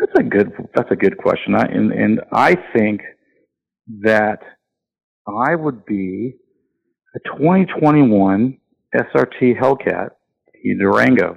That's 0.00 0.18
a 0.18 0.22
good 0.22 0.52
that's 0.74 0.90
a 0.90 0.96
good 0.96 1.16
question. 1.18 1.54
I, 1.54 1.64
and 1.66 1.92
and 1.92 2.20
I 2.32 2.56
think 2.76 3.02
that 4.02 4.40
I 5.26 5.54
would 5.54 5.84
be 5.86 6.34
a 7.14 7.18
2021 7.38 8.58
SRT 8.94 9.58
Hellcat 9.60 10.10
Durango. 10.78 11.36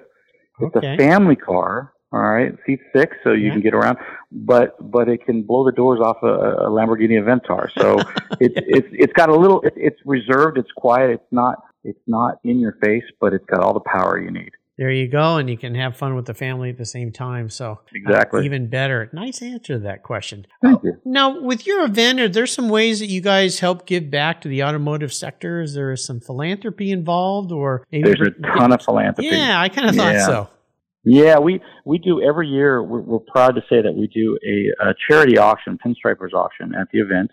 It's 0.60 0.76
Okay. 0.76 0.94
a 0.94 0.98
family 0.98 1.36
car. 1.36 1.94
All 2.14 2.20
right, 2.20 2.54
seat 2.66 2.82
six, 2.94 3.16
so 3.24 3.32
you 3.32 3.46
Yeah. 3.48 3.52
can 3.54 3.62
get 3.62 3.74
around, 3.74 3.98
but 4.32 4.76
but 4.92 5.08
it 5.08 5.26
can 5.26 5.44
blow 5.44 5.64
the 5.66 5.72
doors 5.72 6.02
off 6.02 6.18
a, 6.24 6.28
a 6.28 6.70
Lamborghini 6.70 7.18
Aventador. 7.24 7.70
So 7.80 8.00
it's 8.42 8.56
it's 8.68 8.88
it's 8.92 9.14
got 9.14 9.30
a 9.30 9.36
little. 9.36 9.62
It, 9.62 9.74
it's 9.78 10.00
reserved. 10.06 10.58
It's 10.58 10.72
quiet. 10.76 11.12
It's 11.12 11.32
not 11.32 11.56
it's 11.86 12.02
not 12.08 12.36
in 12.44 12.60
your 12.60 12.74
face, 12.84 13.06
but 13.22 13.32
it's 13.34 13.46
got 13.46 13.62
all 13.62 13.74
the 13.74 13.80
power 13.90 14.20
you 14.20 14.30
need. 14.30 14.52
There 14.78 14.90
you 14.92 15.08
go. 15.10 15.38
And 15.38 15.50
you 15.50 15.58
can 15.58 15.76
have 15.76 15.96
fun 15.98 16.16
with 16.16 16.26
the 16.26 16.34
family 16.34 16.70
at 16.70 16.78
the 16.78 16.86
same 16.86 17.12
time. 17.12 17.50
So, 17.50 17.74
uh, 17.74 17.76
Exactly. 17.94 18.46
even 18.46 18.68
better. 18.70 19.10
Nice 19.14 19.42
answer 19.42 19.74
to 19.74 19.80
that 19.80 20.02
question. 20.04 20.46
Thank 20.64 20.84
you. 20.84 20.94
Now, 21.06 21.40
with 21.40 21.68
your 21.68 21.84
event, 21.86 22.20
are 22.20 22.30
there 22.30 22.48
some 22.48 22.70
ways 22.70 23.00
that 23.00 23.08
you 23.08 23.22
guys 23.22 23.60
help 23.60 23.86
give 23.86 24.10
back 24.10 24.42
to 24.42 24.48
the 24.48 24.64
automotive 24.64 25.14
sector? 25.14 25.62
Is 25.62 25.74
there 25.76 25.96
some 25.98 26.20
philanthropy 26.20 26.92
involved, 26.92 27.52
or 27.52 27.86
maybe 27.92 28.04
There's 28.14 28.22
a 28.22 28.58
ton 28.58 28.72
of 28.74 28.82
philanthropy. 28.82 29.28
Yeah, 29.28 29.60
I 29.62 29.70
kind 29.70 29.90
of 29.90 29.96
thought 29.96 30.14
Yeah. 30.14 30.26
so. 30.26 30.50
Yeah, 31.04 31.40
we 31.40 31.60
we 31.84 31.98
do 31.98 32.22
every 32.22 32.48
year. 32.48 32.82
We're, 32.84 33.02
we're 33.02 33.20
proud 33.20 33.56
to 33.56 33.62
say 33.70 33.82
that 33.82 33.92
we 33.94 34.08
do 34.08 34.38
a, 34.48 34.90
a 34.90 34.94
charity 35.10 35.36
auction, 35.38 35.80
pinstripers 35.84 36.32
auction, 36.34 36.74
at 36.80 36.90
the 36.94 37.00
event, 37.00 37.32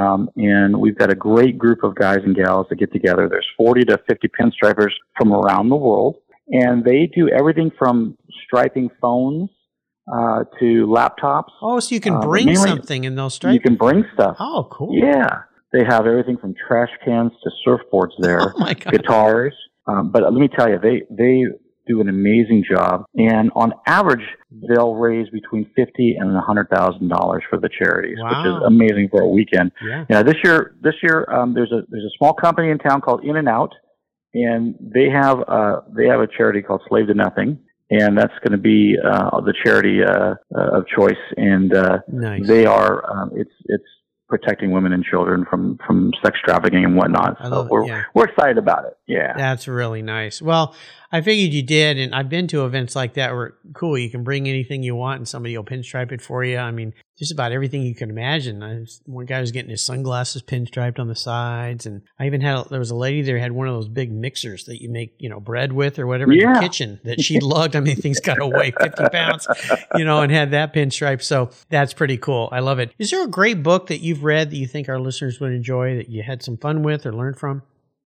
um, 0.00 0.28
and 0.36 0.76
we've 0.80 0.98
got 0.98 1.10
a 1.10 1.14
great 1.14 1.56
group 1.56 1.84
of 1.84 1.94
guys 1.94 2.18
and 2.24 2.34
gals 2.34 2.66
that 2.68 2.76
get 2.80 2.92
together. 2.92 3.28
There's 3.30 3.46
40 3.56 3.84
to 3.84 3.98
50 4.08 4.28
pinstripers 4.40 4.90
from 5.16 5.32
around 5.32 5.68
the 5.68 5.76
world, 5.76 6.16
and 6.48 6.84
they 6.84 7.10
do 7.14 7.28
everything 7.28 7.70
from 7.78 8.16
striping 8.46 8.88
phones 9.00 9.50
uh, 10.12 10.44
to 10.60 10.86
laptops. 10.86 11.50
Oh, 11.62 11.80
so 11.80 11.94
you 11.94 12.00
can 12.00 12.14
Uh, 12.14 12.20
bring 12.20 12.54
something 12.56 13.04
and 13.06 13.16
they'll 13.18 13.30
You 13.50 13.60
can 13.60 13.76
bring 13.76 14.04
stuff. 14.14 14.36
oh, 14.38 14.68
cool. 14.70 14.90
Yeah, 14.94 15.42
they 15.72 15.84
have 15.84 16.06
everything 16.06 16.36
from 16.36 16.54
trash 16.66 16.90
cans 17.04 17.32
to 17.42 17.50
surfboards 17.66 18.12
there 18.20 18.40
Oh 18.56 18.58
my 18.58 18.74
god. 18.74 18.92
guitars. 18.92 19.54
Um, 19.88 20.10
but 20.12 20.22
let 20.22 20.32
me 20.32 20.48
tell 20.48 20.68
you, 20.68 20.78
they 20.80 21.02
they 21.10 21.44
do 21.88 22.00
an 22.00 22.08
amazing 22.08 22.64
job, 22.68 23.04
and 23.14 23.52
on 23.54 23.72
average, 23.86 24.24
they'll 24.68 24.94
raise 24.96 25.28
between 25.30 25.70
fifty 25.76 26.16
and 26.18 26.36
a 26.36 26.40
hundred 26.40 26.68
thousand 26.68 27.06
dollars 27.08 27.44
for 27.48 27.60
the 27.60 27.68
charities, 27.68 28.16
which 28.20 28.46
is 28.46 28.54
amazing 28.66 29.08
for 29.12 29.20
a 29.22 29.28
weekend. 29.28 29.70
Yeah. 29.84 30.04
Yeah, 30.10 30.22
this 30.24 30.34
year, 30.42 30.74
this 30.82 30.94
year, 31.04 31.24
um, 31.32 31.54
there's 31.54 31.70
a 31.70 31.82
there's 31.88 32.02
a 32.04 32.14
small 32.18 32.32
company 32.34 32.70
in 32.70 32.78
town 32.78 33.00
called 33.00 33.22
In-N-Out, 33.22 33.72
and 34.34 34.74
they 34.80 35.08
have 35.10 35.38
uh, 35.46 35.80
they 35.96 36.06
have 36.06 36.20
a 36.20 36.26
charity 36.26 36.62
called 36.62 36.82
Slave 36.88 37.06
to 37.08 37.14
Nothing, 37.14 37.58
and 37.90 38.16
that's 38.16 38.34
going 38.44 38.52
to 38.52 38.58
be 38.58 38.96
uh, 39.02 39.40
the 39.40 39.54
charity 39.64 40.00
uh, 40.02 40.34
uh, 40.54 40.78
of 40.78 40.86
choice, 40.96 41.12
and 41.36 41.74
uh, 41.74 41.98
Nice. 42.08 42.46
they 42.46 42.66
are 42.66 43.08
um, 43.10 43.30
it's 43.34 43.52
it's 43.66 43.84
protecting 44.28 44.72
women 44.72 44.92
and 44.92 45.04
children 45.04 45.46
from 45.48 45.78
from 45.86 46.10
sex 46.24 46.38
trafficking 46.44 46.84
and 46.84 46.96
whatnot. 46.96 47.36
So 47.42 47.68
we're 47.70 47.86
yeah. 47.86 48.02
we're 48.14 48.24
excited 48.26 48.58
about 48.58 48.84
it. 48.86 48.94
Yeah. 49.06 49.34
That's 49.36 49.68
really 49.68 50.02
nice. 50.02 50.42
Well, 50.42 50.74
I 51.12 51.20
figured 51.20 51.54
you 51.54 51.62
did, 51.62 51.98
and 51.98 52.14
I've 52.14 52.28
been 52.28 52.48
to 52.48 52.64
events 52.66 52.96
like 52.96 53.14
that 53.14 53.32
where 53.32 53.54
cool, 53.74 53.96
you 53.96 54.10
can 54.10 54.24
bring 54.24 54.48
anything 54.48 54.82
you 54.82 54.96
want, 54.96 55.18
and 55.18 55.28
somebody 55.28 55.56
will 55.56 55.64
pinstripe 55.64 56.12
it 56.12 56.20
for 56.20 56.44
you. 56.44 56.58
I 56.58 56.72
mean, 56.72 56.92
just 57.18 57.32
about 57.32 57.52
everything 57.52 57.82
you 57.82 57.94
can 57.94 58.10
imagine. 58.10 58.62
I 58.62 58.80
was, 58.80 59.00
one 59.06 59.24
guy 59.24 59.40
was 59.40 59.50
getting 59.50 59.70
his 59.70 59.84
sunglasses 59.84 60.42
pinstriped 60.42 60.98
on 60.98 61.08
the 61.08 61.16
sides, 61.16 61.86
and 61.86 62.02
I 62.18 62.26
even 62.26 62.42
had 62.42 62.64
there 62.70 62.78
was 62.78 62.90
a 62.90 62.96
lady 62.96 63.22
there 63.22 63.38
had 63.38 63.52
one 63.52 63.68
of 63.68 63.74
those 63.74 63.88
big 63.88 64.12
mixers 64.12 64.64
that 64.64 64.82
you 64.82 64.90
make 64.90 65.14
you 65.18 65.28
know 65.28 65.40
bread 65.40 65.72
with 65.72 65.98
or 65.98 66.06
whatever 66.06 66.32
in 66.32 66.52
the 66.52 66.60
kitchen 66.60 67.00
that 67.04 67.20
she 67.20 67.40
lugged. 67.40 67.74
I 67.74 67.80
mean, 67.80 67.96
things 67.96 68.20
got 68.20 68.34
to 68.34 68.46
weigh 68.46 68.70
fifty 68.70 69.08
pounds, 69.10 69.46
you 69.94 70.04
know, 70.04 70.20
and 70.20 70.30
had 70.30 70.50
that 70.50 70.74
pinstripe. 70.74 71.22
So 71.22 71.50
that's 71.70 71.94
pretty 71.94 72.18
cool. 72.18 72.48
I 72.52 72.60
love 72.60 72.78
it. 72.78 72.92
Is 72.98 73.10
there 73.10 73.24
a 73.24 73.28
great 73.28 73.62
book 73.62 73.86
that 73.86 74.00
you've 74.00 74.22
read 74.22 74.50
that 74.50 74.56
you 74.56 74.66
think 74.66 74.88
our 74.88 75.00
listeners 75.00 75.40
would 75.40 75.52
enjoy 75.52 75.96
that 75.96 76.10
you 76.10 76.22
had 76.22 76.42
some 76.42 76.58
fun 76.58 76.82
with 76.82 77.06
or 77.06 77.12
learned 77.12 77.38
from? 77.38 77.62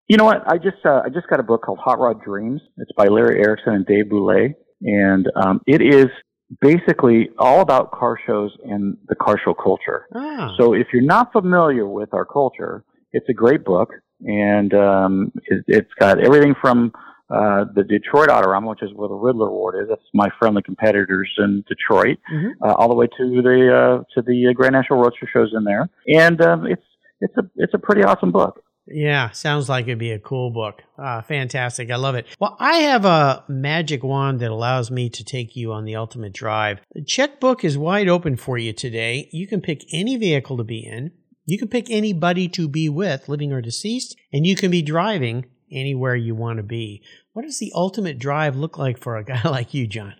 You 0.07 0.17
know 0.17 0.25
what? 0.25 0.43
I 0.45 0.57
just 0.57 0.85
uh, 0.85 1.01
I 1.03 1.09
just 1.09 1.27
got 1.27 1.39
a 1.39 1.43
book 1.43 1.63
called 1.63 1.79
Hot 1.79 1.97
Rod 1.97 2.21
Dreams. 2.21 2.61
It's 2.77 2.91
by 2.95 3.07
Larry 3.07 3.39
Erickson 3.39 3.73
and 3.73 3.85
Dave 3.85 4.09
Boulay, 4.09 4.53
and 4.81 5.25
um, 5.35 5.61
it 5.65 5.81
is 5.81 6.09
basically 6.59 7.29
all 7.37 7.61
about 7.61 7.91
car 7.91 8.17
shows 8.25 8.51
and 8.65 8.97
the 9.07 9.15
car 9.15 9.37
show 9.43 9.53
culture. 9.53 10.07
Ah, 10.13 10.53
So 10.59 10.73
if 10.73 10.87
you're 10.93 11.03
not 11.03 11.31
familiar 11.31 11.87
with 11.87 12.13
our 12.13 12.25
culture, 12.25 12.83
it's 13.13 13.27
a 13.29 13.33
great 13.33 13.63
book, 13.63 13.89
and 14.25 14.73
um, 14.73 15.31
it, 15.45 15.63
it's 15.67 15.93
got 15.99 16.19
everything 16.19 16.55
from 16.61 16.91
uh, 17.29 17.63
the 17.73 17.83
Detroit 17.83 18.27
Autorama, 18.27 18.69
which 18.71 18.83
is 18.83 18.89
where 18.93 19.07
the 19.07 19.13
Ridler 19.15 19.47
Award 19.47 19.75
is. 19.81 19.87
That's 19.89 20.01
my 20.13 20.29
friendly 20.37 20.61
competitors 20.61 21.29
in 21.37 21.63
Detroit, 21.67 22.17
Mhm. 22.31 22.51
uh, 22.61 22.73
all 22.73 22.89
the 22.89 22.95
way 22.95 23.07
to 23.07 23.41
the 23.41 23.73
uh, 23.73 24.03
to 24.15 24.21
the 24.21 24.53
Grand 24.53 24.73
National 24.73 24.99
Roadster 24.99 25.29
shows 25.31 25.51
in 25.55 25.63
there, 25.63 25.89
and 26.07 26.41
um, 26.41 26.65
it's 26.67 26.83
it's 27.21 27.35
a 27.37 27.43
it's 27.55 27.73
a 27.73 27.77
pretty 27.79 28.03
awesome 28.03 28.31
book. 28.31 28.61
Yeah, 28.93 29.29
sounds 29.31 29.69
like 29.69 29.85
it'd 29.85 29.97
be 29.97 30.11
a 30.11 30.19
cool 30.19 30.51
book. 30.51 30.81
Uh, 30.97 31.21
fantastic. 31.21 31.89
I 31.91 31.95
love 31.95 32.15
it. 32.15 32.27
Well, 32.39 32.57
I 32.59 32.77
have 32.77 33.05
a 33.05 33.43
magic 33.47 34.03
wand 34.03 34.39
that 34.39 34.51
allows 34.51 34.91
me 34.91 35.09
to 35.09 35.23
take 35.23 35.55
you 35.55 35.71
on 35.71 35.85
the 35.85 35.95
ultimate 35.95 36.33
drive. 36.33 36.79
The 36.93 37.03
checkbook 37.03 37.63
is 37.63 37.77
wide 37.77 38.07
open 38.07 38.35
for 38.35 38.57
you 38.57 38.73
today. 38.73 39.29
You 39.31 39.47
can 39.47 39.61
pick 39.61 39.85
any 39.91 40.17
vehicle 40.17 40.57
to 40.57 40.63
be 40.63 40.85
in. 40.85 41.11
You 41.45 41.57
can 41.57 41.67
pick 41.67 41.89
anybody 41.89 42.47
to 42.49 42.67
be 42.67 42.87
with, 42.89 43.27
living 43.27 43.51
or 43.51 43.61
deceased, 43.61 44.15
and 44.31 44.45
you 44.45 44.55
can 44.55 44.71
be 44.71 44.81
driving 44.81 45.45
anywhere 45.71 46.15
you 46.15 46.35
want 46.35 46.57
to 46.57 46.63
be. 46.63 47.01
What 47.33 47.43
does 47.43 47.59
the 47.59 47.71
ultimate 47.73 48.19
drive 48.19 48.55
look 48.55 48.77
like 48.77 48.97
for 48.97 49.17
a 49.17 49.23
guy 49.23 49.41
like 49.45 49.73
you, 49.73 49.87
John? 49.87 50.15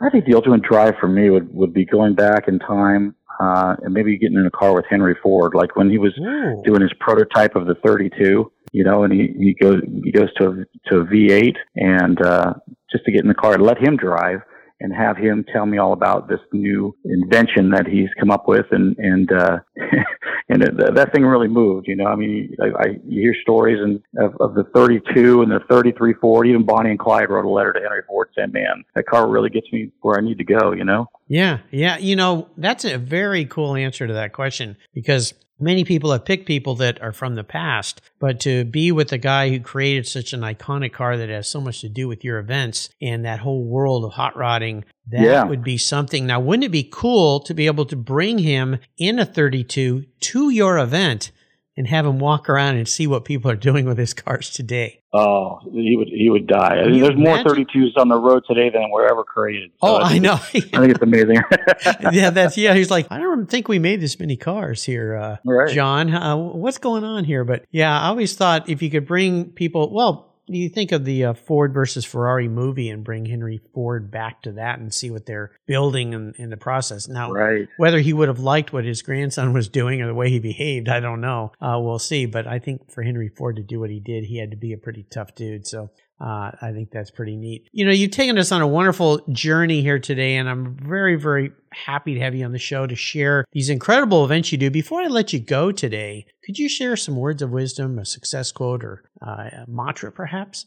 I 0.00 0.10
think 0.10 0.26
the 0.26 0.34
ultimate 0.34 0.62
drive 0.62 0.94
for 1.00 1.08
me 1.08 1.30
would, 1.30 1.52
would 1.54 1.72
be 1.72 1.84
going 1.84 2.14
back 2.14 2.48
in 2.48 2.58
time 2.58 3.14
uh, 3.40 3.76
and 3.82 3.92
maybe 3.92 4.18
getting 4.18 4.38
in 4.38 4.46
a 4.46 4.50
car 4.50 4.74
with 4.74 4.84
Henry 4.88 5.16
Ford, 5.22 5.54
like 5.54 5.76
when 5.76 5.90
he 5.90 5.98
was 5.98 6.12
Ooh. 6.18 6.62
doing 6.64 6.82
his 6.82 6.92
prototype 7.00 7.54
of 7.54 7.66
the 7.66 7.74
32, 7.84 8.50
you 8.72 8.84
know, 8.84 9.04
and 9.04 9.12
he, 9.12 9.32
he 9.38 9.54
goes 9.60 9.80
he 10.04 10.10
goes 10.10 10.32
to 10.34 10.48
a, 10.48 10.90
to 10.90 11.00
a 11.00 11.04
V8 11.06 11.56
and 11.76 12.20
uh, 12.22 12.54
just 12.90 13.04
to 13.04 13.12
get 13.12 13.22
in 13.22 13.28
the 13.28 13.34
car 13.34 13.54
and 13.54 13.62
let 13.62 13.78
him 13.78 13.96
drive 13.96 14.40
and 14.80 14.92
have 14.92 15.16
him 15.16 15.44
tell 15.52 15.66
me 15.66 15.78
all 15.78 15.92
about 15.92 16.28
this 16.28 16.40
new 16.52 16.94
invention 17.04 17.70
that 17.70 17.86
he's 17.86 18.08
come 18.18 18.30
up 18.30 18.48
with 18.48 18.66
and 18.70 18.96
and 18.98 19.32
uh 19.32 19.58
and 20.48 20.62
it, 20.62 20.94
that 20.94 21.12
thing 21.12 21.24
really 21.24 21.48
moved 21.48 21.86
you 21.88 21.96
know? 21.96 22.06
I 22.06 22.16
mean 22.16 22.54
i, 22.60 22.66
I 22.82 22.86
hear 23.08 23.34
stories 23.42 23.78
and 23.80 24.02
of, 24.18 24.36
of 24.40 24.54
the 24.54 24.64
32 24.74 25.42
and 25.42 25.50
the 25.50 25.60
33 25.68 26.14
ford. 26.14 26.46
Even 26.46 26.64
bonnie 26.64 26.90
and 26.90 26.98
clyde 26.98 27.30
wrote 27.30 27.44
a 27.44 27.50
letter 27.50 27.72
to 27.72 27.80
henry 27.80 28.02
ford 28.06 28.28
saying 28.36 28.52
man 28.52 28.84
that 28.94 29.06
car 29.06 29.28
really 29.28 29.50
gets 29.50 29.66
me 29.72 29.90
where 30.00 30.18
i 30.18 30.20
need 30.20 30.38
to 30.38 30.44
go 30.44 30.72
you 30.72 30.84
know? 30.84 31.06
Yeah 31.28 31.58
yeah. 31.70 31.98
You 31.98 32.16
know 32.16 32.48
that's 32.56 32.84
a 32.84 32.98
very 32.98 33.44
cool 33.44 33.74
answer 33.74 34.06
to 34.06 34.12
that 34.12 34.32
question 34.32 34.76
because 34.94 35.34
Many 35.58 35.84
people 35.84 36.12
have 36.12 36.26
picked 36.26 36.46
people 36.46 36.74
that 36.76 37.00
are 37.00 37.12
from 37.12 37.34
the 37.34 37.44
past, 37.44 38.02
but 38.18 38.40
to 38.40 38.64
be 38.64 38.92
with 38.92 39.08
the 39.08 39.18
guy 39.18 39.48
who 39.48 39.58
created 39.58 40.06
such 40.06 40.32
an 40.32 40.40
iconic 40.40 40.92
car 40.92 41.16
that 41.16 41.30
has 41.30 41.48
so 41.48 41.60
much 41.60 41.80
to 41.80 41.88
do 41.88 42.08
with 42.08 42.22
your 42.22 42.38
events 42.38 42.90
and 43.00 43.24
that 43.24 43.40
whole 43.40 43.64
world 43.64 44.04
of 44.04 44.12
hot 44.12 44.36
rodding, 44.36 44.84
that 45.08 45.22
yeah. 45.22 45.44
would 45.44 45.64
be 45.64 45.78
something. 45.78 46.26
Now, 46.26 46.40
wouldn't 46.40 46.64
it 46.64 46.72
be 46.72 46.88
cool 46.90 47.40
to 47.40 47.54
be 47.54 47.66
able 47.66 47.86
to 47.86 47.96
bring 47.96 48.38
him 48.38 48.78
in 48.98 49.18
a 49.18 49.24
32 49.24 50.04
to 50.20 50.50
your 50.50 50.78
event 50.78 51.32
and 51.76 51.86
have 51.86 52.06
him 52.06 52.18
walk 52.18 52.48
around 52.48 52.76
and 52.76 52.88
see 52.88 53.06
what 53.06 53.24
people 53.24 53.50
are 53.50 53.56
doing 53.56 53.84
with 53.84 53.98
his 53.98 54.14
cars 54.14 54.50
today. 54.50 55.02
Oh, 55.12 55.60
he 55.72 55.96
would 55.96 56.08
he 56.08 56.28
would 56.28 56.46
die. 56.46 56.76
I 56.78 56.88
mean, 56.88 57.00
there's 57.00 57.16
more 57.16 57.38
32s 57.38 57.96
on 57.96 58.08
the 58.08 58.18
road 58.18 58.44
today 58.46 58.70
than 58.70 58.90
were 58.90 59.06
ever 59.10 59.24
created. 59.24 59.70
So 59.80 59.88
oh, 59.88 59.94
I, 59.96 60.14
I 60.14 60.18
know. 60.18 60.34
I 60.34 60.36
think 60.36 60.74
it's 60.74 61.02
amazing. 61.02 61.36
yeah, 62.12 62.30
that's 62.30 62.58
yeah. 62.58 62.74
He's 62.74 62.90
like, 62.90 63.06
I 63.10 63.18
don't 63.18 63.46
think 63.46 63.68
we 63.68 63.78
made 63.78 64.00
this 64.00 64.18
many 64.18 64.36
cars 64.36 64.84
here, 64.84 65.16
uh, 65.16 65.36
right. 65.44 65.72
John. 65.72 66.12
Uh, 66.12 66.36
what's 66.36 66.78
going 66.78 67.04
on 67.04 67.24
here? 67.24 67.44
But 67.44 67.64
yeah, 67.70 67.98
I 67.98 68.08
always 68.08 68.36
thought 68.36 68.68
if 68.68 68.82
you 68.82 68.90
could 68.90 69.06
bring 69.06 69.46
people, 69.52 69.92
well, 69.92 70.25
you 70.46 70.68
think 70.68 70.92
of 70.92 71.04
the 71.04 71.24
uh, 71.24 71.34
Ford 71.34 71.74
versus 71.74 72.04
Ferrari 72.04 72.48
movie 72.48 72.88
and 72.88 73.04
bring 73.04 73.26
Henry 73.26 73.60
Ford 73.74 74.10
back 74.10 74.42
to 74.42 74.52
that 74.52 74.78
and 74.78 74.92
see 74.92 75.10
what 75.10 75.26
they're 75.26 75.50
building 75.66 76.12
in, 76.12 76.34
in 76.38 76.50
the 76.50 76.56
process. 76.56 77.08
Now, 77.08 77.32
right. 77.32 77.68
whether 77.76 77.98
he 77.98 78.12
would 78.12 78.28
have 78.28 78.38
liked 78.38 78.72
what 78.72 78.84
his 78.84 79.02
grandson 79.02 79.52
was 79.54 79.68
doing 79.68 80.00
or 80.02 80.06
the 80.06 80.14
way 80.14 80.30
he 80.30 80.38
behaved, 80.38 80.88
I 80.88 81.00
don't 81.00 81.20
know. 81.20 81.52
Uh, 81.60 81.78
we'll 81.80 81.98
see. 81.98 82.26
But 82.26 82.46
I 82.46 82.58
think 82.58 82.90
for 82.90 83.02
Henry 83.02 83.28
Ford 83.28 83.56
to 83.56 83.62
do 83.62 83.80
what 83.80 83.90
he 83.90 84.00
did, 84.00 84.24
he 84.24 84.38
had 84.38 84.50
to 84.52 84.56
be 84.56 84.72
a 84.72 84.78
pretty 84.78 85.04
tough 85.10 85.34
dude. 85.34 85.66
So 85.66 85.90
uh, 86.18 86.50
I 86.62 86.72
think 86.72 86.90
that's 86.90 87.10
pretty 87.10 87.36
neat. 87.36 87.68
You 87.72 87.84
know, 87.84 87.90
you've 87.90 88.10
taken 88.10 88.38
us 88.38 88.50
on 88.50 88.62
a 88.62 88.66
wonderful 88.66 89.20
journey 89.30 89.82
here 89.82 89.98
today, 89.98 90.36
and 90.36 90.48
I'm 90.48 90.74
very, 90.74 91.16
very 91.16 91.52
happy 91.72 92.14
to 92.14 92.20
have 92.20 92.34
you 92.34 92.44
on 92.46 92.52
the 92.52 92.58
show 92.58 92.86
to 92.86 92.96
share 92.96 93.44
these 93.52 93.68
incredible 93.68 94.24
events 94.24 94.50
you 94.50 94.56
do. 94.56 94.70
Before 94.70 95.02
I 95.02 95.08
let 95.08 95.34
you 95.34 95.40
go 95.40 95.72
today, 95.72 96.24
could 96.44 96.58
you 96.58 96.70
share 96.70 96.96
some 96.96 97.16
words 97.16 97.42
of 97.42 97.50
wisdom, 97.50 97.98
a 97.98 98.06
success 98.06 98.50
quote, 98.50 98.82
or 98.82 99.04
uh, 99.20 99.50
a 99.52 99.64
mantra, 99.68 100.10
perhaps? 100.10 100.64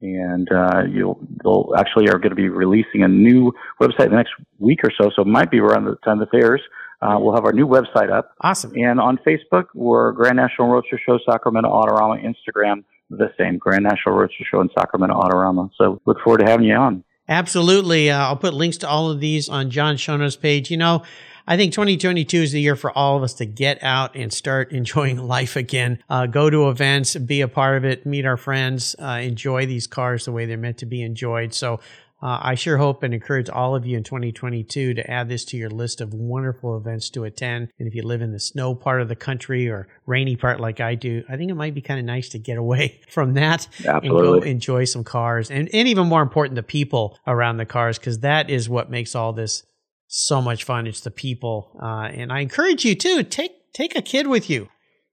And 0.02 0.48
uh, 0.50 0.84
you'll 0.90 1.20
they'll 1.44 1.74
actually 1.78 2.08
are 2.08 2.18
going 2.18 2.30
to 2.30 2.36
be 2.36 2.48
releasing 2.48 3.04
a 3.04 3.10
new 3.10 3.52
website 3.82 4.06
in 4.06 4.12
the 4.12 4.18
next 4.18 4.32
week 4.58 4.80
or 4.86 4.92
so, 4.98 5.10
so 5.14 5.24
it 5.24 5.28
might 5.28 5.52
be 5.52 5.60
around 5.60 5.84
the 5.84 5.98
time 6.06 6.22
of 6.22 6.30
the 6.30 6.40
fairs. 6.40 6.62
Uh, 7.02 7.18
we'll 7.20 7.36
have 7.36 7.44
our 7.44 7.52
new 7.52 7.68
website 7.68 8.10
up. 8.10 8.34
Awesome. 8.42 8.72
And 8.76 9.00
on 9.00 9.20
Facebook, 9.28 9.66
we're 9.74 10.14
Grand 10.14 10.38
National 10.38 10.70
Roadster 10.70 11.00
Show 11.06 11.20
Sacramento 11.30 11.70
Autorama. 11.70 12.24
Instagram, 12.24 12.86
the 13.10 13.32
same 13.38 13.58
Grand 13.58 13.84
National 13.84 14.16
Roadster 14.16 14.44
Show 14.50 14.62
and 14.62 14.70
Sacramento 14.78 15.20
Autorama. 15.20 15.70
So 15.78 16.02
look 16.06 16.18
forward 16.24 16.40
to 16.40 16.46
having 16.46 16.66
you 16.66 16.76
on. 16.76 17.04
Absolutely. 17.28 18.10
Uh, 18.10 18.20
I'll 18.20 18.36
put 18.36 18.54
links 18.54 18.78
to 18.78 18.90
all 18.90 19.12
of 19.12 19.20
these 19.20 19.50
on 19.50 19.70
John 19.70 19.98
Shono's 19.98 20.36
page. 20.36 20.72
You 20.72 20.78
know, 20.78 21.04
I 21.50 21.58
think 21.58 21.74
2022 21.74 22.44
is 22.44 22.52
the 22.52 22.62
year 22.62 22.76
for 22.76 22.96
all 22.96 23.18
of 23.18 23.24
us 23.24 23.34
to 23.36 23.46
get 23.48 23.82
out 23.82 24.16
and 24.16 24.32
start 24.32 24.72
enjoying 24.72 25.18
life 25.18 25.56
again. 25.56 25.98
Uh, 26.08 26.28
go 26.28 26.48
to 26.48 26.70
events, 26.70 27.16
be 27.16 27.42
a 27.42 27.48
part 27.48 27.76
of 27.76 27.86
it, 27.86 28.06
meet 28.06 28.24
our 28.24 28.38
friends, 28.38 28.96
uh, 29.00 29.20
enjoy 29.24 29.66
these 29.66 29.88
cars 29.88 30.26
the 30.26 30.32
way 30.32 30.46
they're 30.46 30.60
meant 30.60 30.78
to 30.78 30.86
be 30.86 31.02
enjoyed. 31.02 31.56
So 31.56 31.80
uh, 32.22 32.38
I 32.42 32.54
sure 32.54 32.78
hope 32.78 33.02
and 33.02 33.16
encourage 33.16 33.50
all 33.50 33.76
of 33.76 33.84
you 33.88 33.98
in 33.98 34.04
2022 34.04 34.94
to 34.94 35.10
add 35.10 35.28
this 35.28 35.44
to 35.46 35.58
your 35.58 35.72
list 35.72 36.02
of 36.02 36.14
wonderful 36.14 36.78
events 36.78 37.10
to 37.12 37.24
attend. 37.24 37.70
And 37.80 37.88
if 37.88 37.96
you 37.96 38.04
live 38.04 38.22
in 38.22 38.32
the 38.32 38.40
snow 38.40 38.76
part 38.76 39.02
of 39.02 39.08
the 39.08 39.16
country 39.16 39.70
or 39.70 39.88
rainy 40.06 40.36
part 40.36 40.60
like 40.60 40.80
I 40.80 40.94
do, 40.94 41.24
I 41.30 41.36
think 41.36 41.50
it 41.50 41.56
might 41.56 41.74
be 41.74 41.82
kind 41.82 42.00
of 42.00 42.06
nice 42.06 42.30
to 42.30 42.38
get 42.38 42.60
away 42.60 43.02
from 43.10 43.34
that 43.34 43.68
Absolutely. 43.84 44.08
and 44.08 44.12
go 44.12 44.34
enjoy 44.48 44.84
some 44.84 45.04
cars 45.04 45.50
and, 45.50 45.68
and 45.74 45.88
even 45.88 46.06
more 46.06 46.22
important, 46.22 46.58
the 46.58 46.64
people 46.64 47.18
around 47.26 47.58
the 47.58 47.66
cars, 47.66 47.98
because 47.98 48.20
that 48.20 48.52
is 48.52 48.70
what 48.70 48.92
makes 48.92 49.16
all 49.16 49.34
this 49.34 49.64
so 50.10 50.42
much 50.42 50.64
fun. 50.64 50.88
It's 50.88 51.02
the 51.02 51.12
people, 51.12 51.78
uh, 51.82 52.10
and 52.12 52.34
I 52.34 52.40
encourage 52.40 52.84
you 52.84 52.96
to 52.96 53.24
take 53.24 53.72
take 53.72 53.96
a 53.96 54.02
kid 54.02 54.28
with 54.28 54.50
you. 54.50 54.68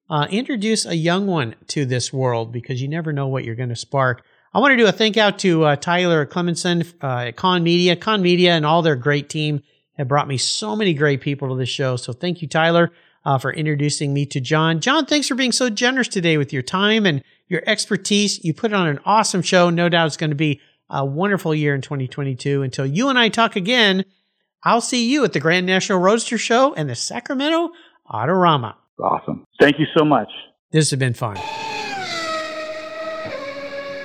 Uh, 0.09 0.27
introduce 0.31 0.87
a 0.87 0.97
young 0.97 1.27
one 1.27 1.55
to 1.69 1.85
this 1.85 2.13
world 2.13 2.53
because 2.53 2.81
you 2.81 2.89
never 2.89 3.13
know 3.13 3.29
what 3.29 3.45
you're 3.45 3.55
going 3.55 3.69
to 3.69 3.77
spark. 3.77 4.25
I 4.55 4.59
want 4.59 4.73
to 4.73 4.77
do 4.77 4.87
a 4.87 4.93
thank 4.93 5.17
out 5.17 5.39
to 5.41 5.65
uh, 5.65 5.77
Tyler 5.77 6.25
Clemenson 6.25 6.95
uh, 7.03 7.29
at 7.29 7.37
Kahn 7.37 7.63
Media. 7.63 7.95
Kahn 7.95 8.23
Media 8.23 8.53
and 8.53 8.65
all 8.65 8.81
their 8.81 8.97
great 8.97 9.29
team 9.29 9.63
have 9.99 10.09
brought 10.09 10.29
me 10.29 10.39
so 10.39 10.75
many 10.75 10.95
great 10.95 11.21
people 11.21 11.49
to 11.49 11.57
this 11.57 11.69
show. 11.69 11.97
So 11.97 12.13
thank 12.13 12.41
you, 12.41 12.49
Tyler, 12.49 12.91
uh, 13.25 13.37
for 13.37 13.53
introducing 13.53 14.15
me 14.15 14.25
to 14.27 14.41
John. 14.41 14.81
John, 14.81 15.05
thanks 15.05 15.29
for 15.29 15.35
being 15.35 15.53
so 15.53 15.69
generous 15.69 16.09
today 16.09 16.39
with 16.39 16.53
your 16.53 16.63
time 16.63 17.05
and 17.05 17.23
your 17.49 17.63
expertise. 17.67 18.43
You 18.45 18.55
put 18.55 18.73
on 18.73 18.89
an 18.89 19.01
awesome 19.05 19.43
show. 19.43 19.69
No 19.69 19.91
doubt 19.91 20.07
it's 20.07 20.17
going 20.17 20.31
to 20.31 20.37
be 20.37 20.61
a 20.89 21.05
wonderful 21.05 21.55
year 21.55 21.75
in 21.75 21.83
2022. 21.83 22.63
Until 22.63 22.87
you 22.87 23.09
and 23.09 23.19
I 23.19 23.29
talk 23.29 23.57
again. 23.57 24.05
I'll 24.66 24.81
see 24.81 25.09
you 25.09 25.22
at 25.22 25.33
the 25.33 25.38
Grand 25.38 25.64
National 25.64 26.00
Roadster 26.00 26.37
Show 26.37 26.74
and 26.74 26.90
the 26.90 26.96
Sacramento 26.96 27.70
Autorama. 28.11 28.74
Awesome. 28.98 29.44
Thank 29.61 29.79
you 29.79 29.87
so 29.96 30.05
much. 30.05 30.26
This 30.72 30.90
has 30.90 30.98
been 30.98 31.14
fun. 31.14 31.37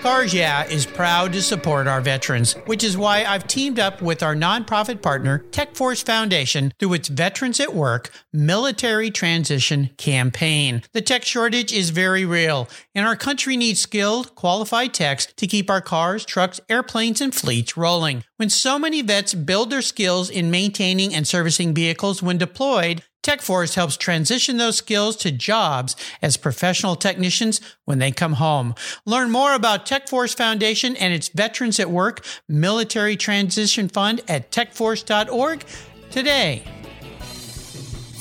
Cars 0.01 0.33
Yeah 0.33 0.65
is 0.65 0.87
proud 0.87 1.31
to 1.33 1.43
support 1.43 1.85
our 1.85 2.01
veterans, 2.01 2.53
which 2.65 2.83
is 2.83 2.97
why 2.97 3.23
I've 3.23 3.45
teamed 3.45 3.77
up 3.77 4.01
with 4.01 4.23
our 4.23 4.35
nonprofit 4.35 5.03
partner, 5.03 5.45
TechForce 5.51 6.03
Foundation, 6.03 6.73
through 6.79 6.93
its 6.93 7.07
Veterans 7.07 7.59
at 7.59 7.75
Work 7.75 8.09
Military 8.33 9.11
Transition 9.11 9.91
Campaign. 9.97 10.81
The 10.93 11.03
tech 11.03 11.23
shortage 11.23 11.71
is 11.71 11.91
very 11.91 12.25
real, 12.25 12.67
and 12.95 13.05
our 13.05 13.15
country 13.15 13.55
needs 13.55 13.79
skilled, 13.79 14.33
qualified 14.33 14.95
techs 14.95 15.27
to 15.27 15.45
keep 15.45 15.69
our 15.69 15.81
cars, 15.81 16.25
trucks, 16.25 16.59
airplanes, 16.67 17.21
and 17.21 17.33
fleets 17.33 17.77
rolling. 17.77 18.23
When 18.37 18.49
so 18.49 18.79
many 18.79 19.03
vets 19.03 19.35
build 19.35 19.69
their 19.69 19.83
skills 19.83 20.31
in 20.31 20.49
maintaining 20.49 21.13
and 21.13 21.27
servicing 21.27 21.75
vehicles 21.75 22.23
when 22.23 22.39
deployed, 22.39 23.03
TechForce 23.23 23.75
helps 23.75 23.97
transition 23.97 24.57
those 24.57 24.77
skills 24.77 25.15
to 25.17 25.31
jobs 25.31 25.95
as 26.21 26.37
professional 26.37 26.95
technicians 26.95 27.61
when 27.85 27.99
they 27.99 28.11
come 28.11 28.33
home. 28.33 28.75
Learn 29.05 29.31
more 29.31 29.53
about 29.53 29.85
TechForce 29.85 30.35
Foundation 30.35 30.95
and 30.95 31.13
its 31.13 31.29
Veterans 31.29 31.79
at 31.79 31.91
Work 31.91 32.25
Military 32.47 33.15
Transition 33.15 33.87
Fund 33.89 34.21
at 34.27 34.51
techforce.org 34.51 35.63
today. 36.09 36.63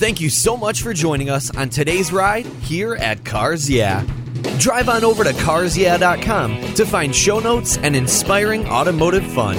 Thank 0.00 0.20
you 0.20 0.30
so 0.30 0.56
much 0.56 0.80
for 0.82 0.94
joining 0.94 1.28
us 1.28 1.54
on 1.54 1.68
today's 1.68 2.10
ride 2.10 2.46
here 2.46 2.94
at 2.94 3.24
Cars 3.24 3.68
Yeah. 3.68 4.02
Drive 4.58 4.88
on 4.88 5.04
over 5.04 5.24
to 5.24 5.32
carsyeah.com 5.32 6.74
to 6.74 6.86
find 6.86 7.14
show 7.14 7.38
notes 7.40 7.76
and 7.78 7.94
inspiring 7.94 8.66
automotive 8.66 9.26
fun. 9.32 9.56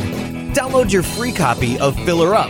Download 0.54 0.92
your 0.92 1.04
free 1.04 1.32
copy 1.32 1.78
of 1.80 1.96
Filler 2.06 2.34
Up, 2.34 2.50